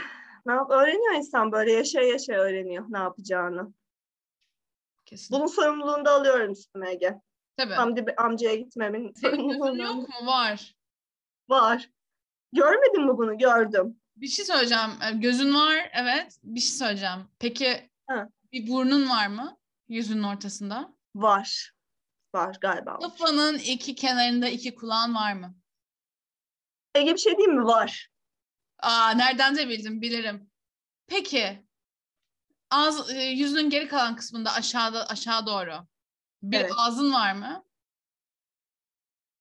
[0.46, 3.74] ne yap öğreniyor insan böyle yaşaya yaşaya öğreniyor ne yapacağını.
[5.06, 5.36] Kesin.
[5.38, 7.22] Bunun sorumluluğunu da alıyorum üstüme Ege.
[7.58, 8.06] Tabii.
[8.08, 10.26] Be- amcaya gitmemin sorumluluğunu yok mu?
[10.26, 10.76] Var.
[11.50, 11.90] Var.
[12.54, 13.38] Görmedin mi bunu?
[13.38, 14.00] Gördüm.
[14.16, 14.90] Bir şey söyleyeceğim.
[15.04, 16.40] E, Gözün var, evet.
[16.44, 17.28] Bir şey söyleyeceğim.
[17.40, 18.30] Peki Ha.
[18.52, 19.58] bir burnun var mı?
[19.88, 20.94] Yüzünün ortasında.
[21.16, 21.74] Var.
[22.36, 23.00] Var galiba.
[23.00, 25.56] Kafanın iki kenarında iki kulağın var mı?
[26.96, 27.66] Ege bir şey diyeyim mi?
[27.66, 28.10] Var.
[28.82, 30.50] Aa, nereden de bildim, bilirim.
[31.08, 31.66] Peki,
[32.70, 35.74] ağız, e, yüzünün geri kalan kısmında aşağıda aşağı doğru
[36.42, 36.72] bir Evet.
[36.78, 37.66] ağzın var mı?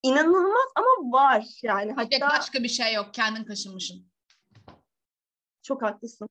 [0.02, 1.90] İnanılmaz ama var yani.
[1.90, 4.08] De Hatta başka bir şey yok, kendin kaşınmışsın.
[5.62, 6.28] çok haklısın.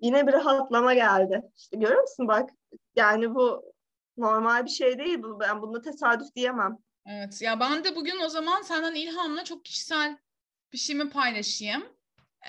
[0.00, 1.42] Yine bir rahatlama geldi.
[1.56, 2.50] İşte görüyor musun bak.
[2.96, 3.72] Yani bu
[4.16, 5.22] normal bir şey değil.
[5.22, 6.78] Bu, ben bunda tesadüf diyemem.
[7.06, 10.18] Evet, ya ben de bugün o zaman senden ilhamla çok kişisel
[10.72, 11.88] bir şeyimi paylaşayım.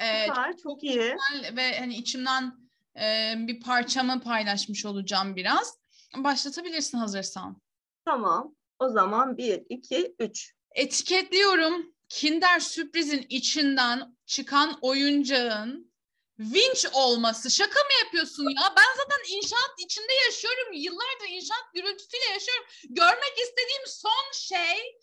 [0.02, 0.94] Ee, Süper, çok iyi.
[0.94, 2.70] güzel ve hani içimden
[3.00, 5.78] e, bir parçamı paylaşmış olacağım biraz.
[6.16, 7.62] Başlatabilirsin hazırsan.
[8.06, 8.56] Tamam.
[8.80, 10.54] O zaman bir, iki, üç.
[10.72, 11.94] Etiketliyorum.
[12.10, 15.94] Kinder sürprizin içinden çıkan oyuncağın
[16.40, 17.52] vinç olması.
[17.52, 18.74] Şaka mı yapıyorsun ya?
[18.78, 20.74] Ben zaten inşaat içinde yaşıyorum.
[20.74, 22.66] Yıllardır inşaat gürültüsüyle yaşıyorum.
[22.90, 25.00] Görmek istediğim son şey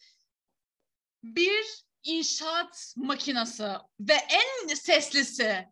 [1.23, 3.69] bir inşaat makinesi
[4.01, 5.69] ve en seslisi,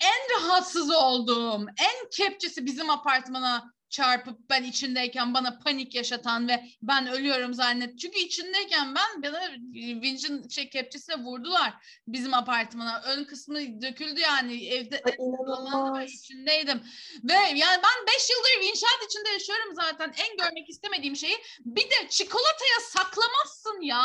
[0.00, 7.06] en rahatsız olduğum, en kepçesi bizim apartmana çarpıp ben içindeyken bana panik yaşatan ve ben
[7.06, 7.98] ölüyorum zannet.
[7.98, 11.74] Çünkü içindeyken ben bana vincin şey kepçesine vurdular
[12.08, 13.02] bizim apartmana.
[13.06, 16.82] Ön kısmı döküldü yani evde dolandı içindeydim.
[17.24, 20.14] Ve yani ben 5 yıldır inşaat içinde yaşıyorum zaten.
[20.18, 24.04] En görmek istemediğim şeyi bir de çikolataya saklamazsın ya.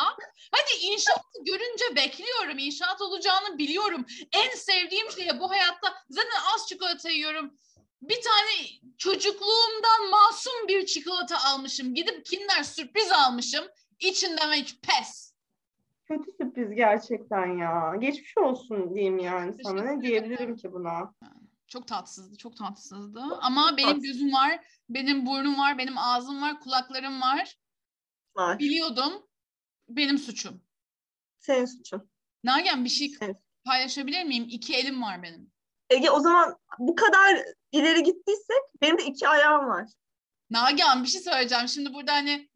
[0.52, 2.58] Hadi inşaatı görünce bekliyorum.
[2.58, 4.06] İnşaat olacağını biliyorum.
[4.34, 7.58] En sevdiğim şey bu hayatta zaten az çikolata yiyorum.
[8.02, 8.68] Bir tane
[8.98, 11.94] çocukluğumdan masum bir çikolata almışım.
[11.96, 13.66] Gidip Kinder sürpriz almışım.
[14.00, 15.34] İçinden hiç pes.
[16.06, 17.96] Kötü sürpriz gerçekten ya.
[18.00, 19.82] Geçmiş olsun diyeyim yani sana.
[19.82, 21.14] Teşekkür Ne diyebilirim ki buna?
[21.68, 23.22] Çok tatsızdı, çok tatsızdı.
[23.42, 24.04] Ama benim tatsız.
[24.04, 27.58] gözüm var, benim burnum var, benim ağzım var, kulaklarım var.
[28.36, 28.60] Var.
[28.60, 29.28] Biliyordum.
[29.90, 30.62] Benim suçum.
[31.40, 32.10] Senin suçun.
[32.44, 33.38] Nagihan bir şey Evet.
[33.66, 34.48] paylaşabilir miyim?
[34.50, 35.52] İki elim var benim.
[35.90, 39.86] Ege o zaman bu kadar ileri gittiysek benim de iki ayağım var.
[40.50, 41.68] Nagihan bir şey söyleyeceğim.
[41.68, 42.50] Şimdi burada hani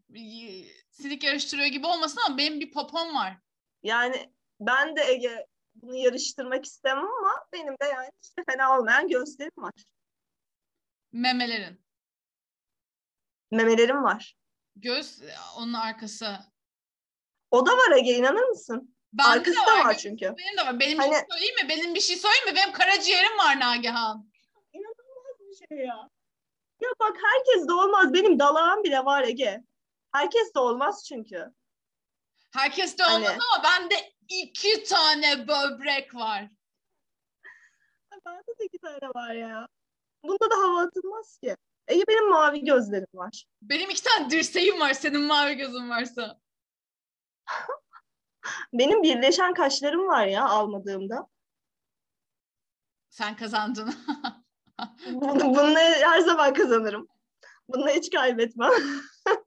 [0.92, 3.38] silik yarıştırıyor gibi olmasın ama benim bir popom var.
[3.84, 9.52] Yani ben de Ege bunu yarıştırmak istemem ama benim de yani işte fena olmayan göğüslerim
[9.58, 9.74] var.
[11.12, 11.82] Memelerin.
[13.52, 14.36] Memelerim var.
[14.76, 15.22] Göğüs
[15.58, 16.40] onun arkası.
[17.52, 18.96] O da var Ege inanır mısın?
[19.14, 20.26] Bende Arkası da var göğüs çünkü.
[20.38, 20.80] Benim de var.
[20.80, 21.70] Benim bir Hani- şey söyleyeyim mi?
[21.70, 22.56] Benim bir şey söyleyeyim mi?
[22.56, 24.32] Benim karaciğerim var Nagihan.
[24.74, 26.10] İnanılmaz bir şey ya.
[26.82, 28.14] Ya bak herkes de olmaz.
[28.14, 29.64] Benim dalağım bile var Ege.
[30.12, 31.46] Herkes de olmaz çünkü.
[32.54, 33.96] Herkes de Hani- olmaz ama bende
[34.30, 36.50] iki tane böbrek var.
[38.26, 39.68] Bende de iki tane var ya.
[40.24, 41.56] Bunda da hava atılmaz ki.
[41.88, 43.46] Ege benim mavi gözlerim var.
[43.62, 44.94] Benim iki tane dirseğim var.
[44.94, 46.40] Senin mavi gözün varsa.
[48.74, 51.28] Benim birleşen kaşlarım var ya almadığımda.
[53.10, 53.94] Sen kazandın.
[55.14, 57.08] Bunu, bununla her zaman kazanırım.
[57.68, 58.72] Bununla hiç kaybetmem.